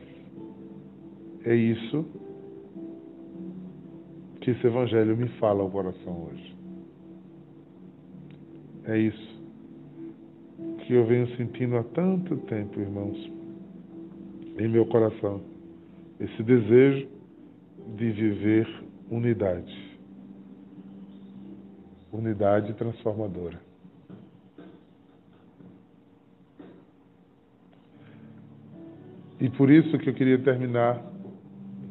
É 1.43 1.55
isso 1.55 2.05
que 4.47 4.51
esse 4.51 4.65
Evangelho 4.65 5.17
me 5.17 5.27
fala 5.39 5.61
ao 5.61 5.69
coração 5.69 6.29
hoje. 6.31 6.55
É 8.85 8.97
isso 8.97 9.43
que 10.85 10.93
eu 10.93 11.05
venho 11.05 11.27
sentindo 11.35 11.75
há 11.75 11.83
tanto 11.83 12.37
tempo, 12.45 12.79
irmãos, 12.79 13.17
em 14.57 14.69
meu 14.69 14.85
coração. 14.85 15.41
Esse 16.17 16.41
desejo 16.43 17.09
de 17.97 18.09
viver 18.09 18.85
unidade. 19.11 19.99
Unidade 22.13 22.73
transformadora. 22.75 23.59
E 29.41 29.49
por 29.49 29.69
isso 29.69 29.97
que 29.97 30.09
eu 30.09 30.13
queria 30.13 30.39
terminar 30.39 31.03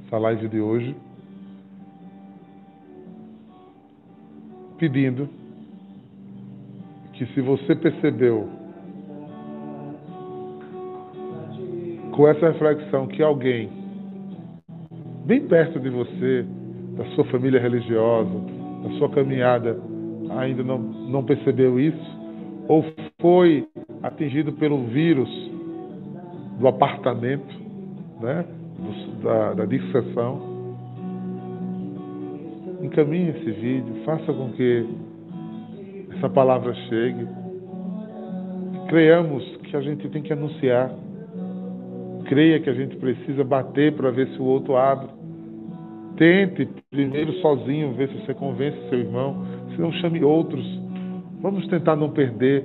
essa 0.07 0.17
live 0.17 0.49
de 0.49 0.59
hoje 0.59 0.97
pedindo 4.79 5.29
que 7.13 7.27
se 7.27 7.41
você 7.41 7.75
percebeu 7.75 8.49
com 12.13 12.29
essa 12.29 12.51
reflexão 12.51 13.07
que 13.07 13.23
alguém 13.23 13.71
bem 15.25 15.47
perto 15.47 15.81
de 15.81 15.91
você, 15.91 16.47
da 16.97 17.05
sua 17.15 17.25
família 17.27 17.61
religiosa, 17.61 18.31
da 18.83 18.91
sua 18.99 19.11
caminhada, 19.11 19.79
ainda 20.39 20.63
não, 20.63 20.79
não 20.79 21.25
percebeu 21.25 21.81
isso, 21.81 22.17
ou 22.69 22.85
foi 23.21 23.67
atingido 24.03 24.53
pelo 24.53 24.85
vírus 24.87 25.29
do 26.59 26.69
apartamento, 26.69 27.55
né, 28.21 28.45
do, 28.79 29.23
da, 29.23 29.55
da 29.55 29.65
disseção, 29.67 30.56
encaminhe 32.87 33.31
esse 33.31 33.51
vídeo, 33.51 34.03
faça 34.05 34.33
com 34.33 34.51
que 34.53 34.87
essa 36.17 36.29
palavra 36.29 36.73
chegue. 36.89 37.27
Creamos 38.89 39.45
que 39.65 39.77
a 39.77 39.81
gente 39.81 40.09
tem 40.09 40.23
que 40.23 40.33
anunciar. 40.33 40.91
Creia 42.27 42.61
que 42.61 42.71
a 42.71 42.73
gente 42.73 42.97
precisa 42.97 43.45
bater 43.45 43.93
para 43.95 44.11
ver 44.11 44.29
se 44.29 44.39
o 44.41 44.45
outro 44.45 44.77
abre. 44.77 45.09
Tente 46.17 46.69
primeiro 46.91 47.33
sozinho 47.35 47.93
ver 47.95 48.09
se 48.09 48.25
você 48.25 48.35
convence 48.35 48.79
seu 48.89 48.99
irmão, 49.01 49.45
se 49.75 49.81
não 49.81 49.93
chame 49.93 50.25
outros. 50.25 50.65
Vamos 51.43 51.67
tentar 51.69 51.97
não 51.97 52.11
perder 52.11 52.65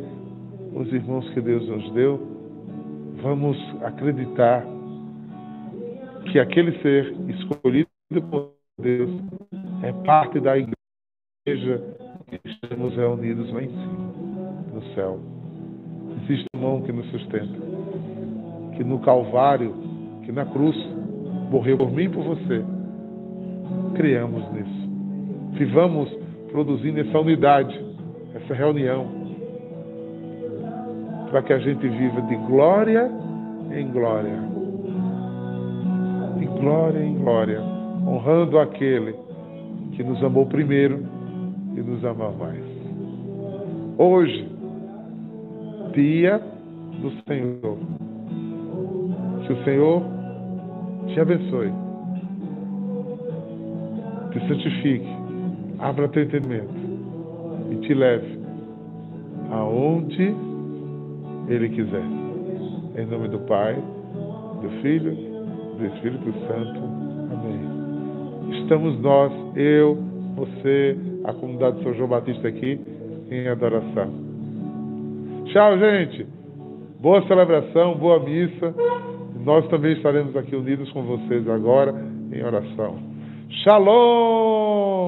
os 0.73 0.91
irmãos 0.93 1.29
que 1.31 1.41
Deus 1.41 1.67
nos 1.67 1.91
deu. 1.91 2.19
Vamos 3.21 3.57
acreditar 3.83 4.65
que 6.31 6.39
aquele 6.39 6.71
ser 6.81 7.13
escolhido 7.27 7.87
por 8.29 8.51
Deus 8.79 9.11
é 9.83 9.91
parte 10.05 10.39
da 10.39 10.55
igreja 10.57 11.81
que 12.27 12.39
estamos 12.45 12.95
reunidos 12.95 13.51
lá 13.51 13.63
em 13.63 13.69
cima, 13.69 14.13
no 14.73 14.83
céu. 14.93 15.19
Existe 16.23 16.45
um 16.55 16.59
mão 16.59 16.81
que 16.81 16.91
nos 16.91 17.05
sustenta, 17.09 17.59
que 18.75 18.83
no 18.83 18.99
Calvário, 18.99 19.73
que 20.23 20.31
na 20.31 20.45
cruz, 20.45 20.75
morreu 21.49 21.77
por 21.77 21.91
mim 21.91 22.03
e 22.03 22.09
por 22.09 22.23
você. 22.23 22.63
Criamos 23.95 24.51
nisso. 24.53 24.89
Vivamos 25.53 26.09
produzindo 26.51 26.99
essa 26.99 27.19
unidade, 27.19 27.77
essa 28.35 28.53
reunião, 28.53 29.07
para 31.29 31.41
que 31.41 31.53
a 31.53 31.59
gente 31.59 31.87
viva 31.87 32.21
de 32.21 32.35
glória 32.35 33.09
em 33.71 33.89
glória, 33.89 34.37
de 36.37 36.45
glória 36.45 37.03
em 37.03 37.15
glória, 37.15 37.61
honrando 38.05 38.59
aquele 38.59 39.30
que 39.91 40.03
nos 40.03 40.23
amou 40.23 40.45
primeiro 40.45 41.03
e 41.75 41.81
nos 41.81 42.03
ama 42.03 42.31
mais. 42.31 42.63
Hoje, 43.97 44.47
dia 45.93 46.41
do 47.01 47.11
Senhor. 47.27 47.77
Que 49.45 49.53
o 49.53 49.63
Senhor 49.63 50.03
te 51.07 51.19
abençoe, 51.19 51.71
te 54.31 54.47
santifique, 54.47 55.07
abra 55.79 56.07
teu 56.09 56.23
entendimento 56.23 56.73
e 57.71 57.75
te 57.77 57.93
leve 57.93 58.39
aonde 59.51 60.33
Ele 61.47 61.69
quiser. 61.69 62.05
Em 62.97 63.05
nome 63.05 63.27
do 63.29 63.39
Pai, 63.39 63.75
do 64.61 64.69
Filho, 64.81 65.15
do 65.77 65.85
Espírito 65.85 66.31
Santo. 66.47 66.79
Amém. 67.33 67.70
Estamos 68.51 68.99
nós, 68.99 69.31
eu, 69.55 69.97
você, 70.35 70.97
a 71.23 71.33
comunidade 71.33 71.77
de 71.77 71.83
São 71.83 71.93
João 71.93 72.09
Batista 72.09 72.47
aqui, 72.47 72.79
em 73.29 73.47
adoração. 73.47 74.11
Tchau, 75.45 75.77
gente. 75.79 76.25
Boa 76.99 77.25
celebração, 77.27 77.95
boa 77.95 78.19
missa. 78.19 78.75
Nós 79.43 79.67
também 79.69 79.93
estaremos 79.93 80.35
aqui 80.35 80.55
unidos 80.55 80.91
com 80.91 81.01
vocês 81.03 81.47
agora 81.49 81.93
em 82.31 82.43
oração. 82.43 82.99
Shalom! 83.63 85.01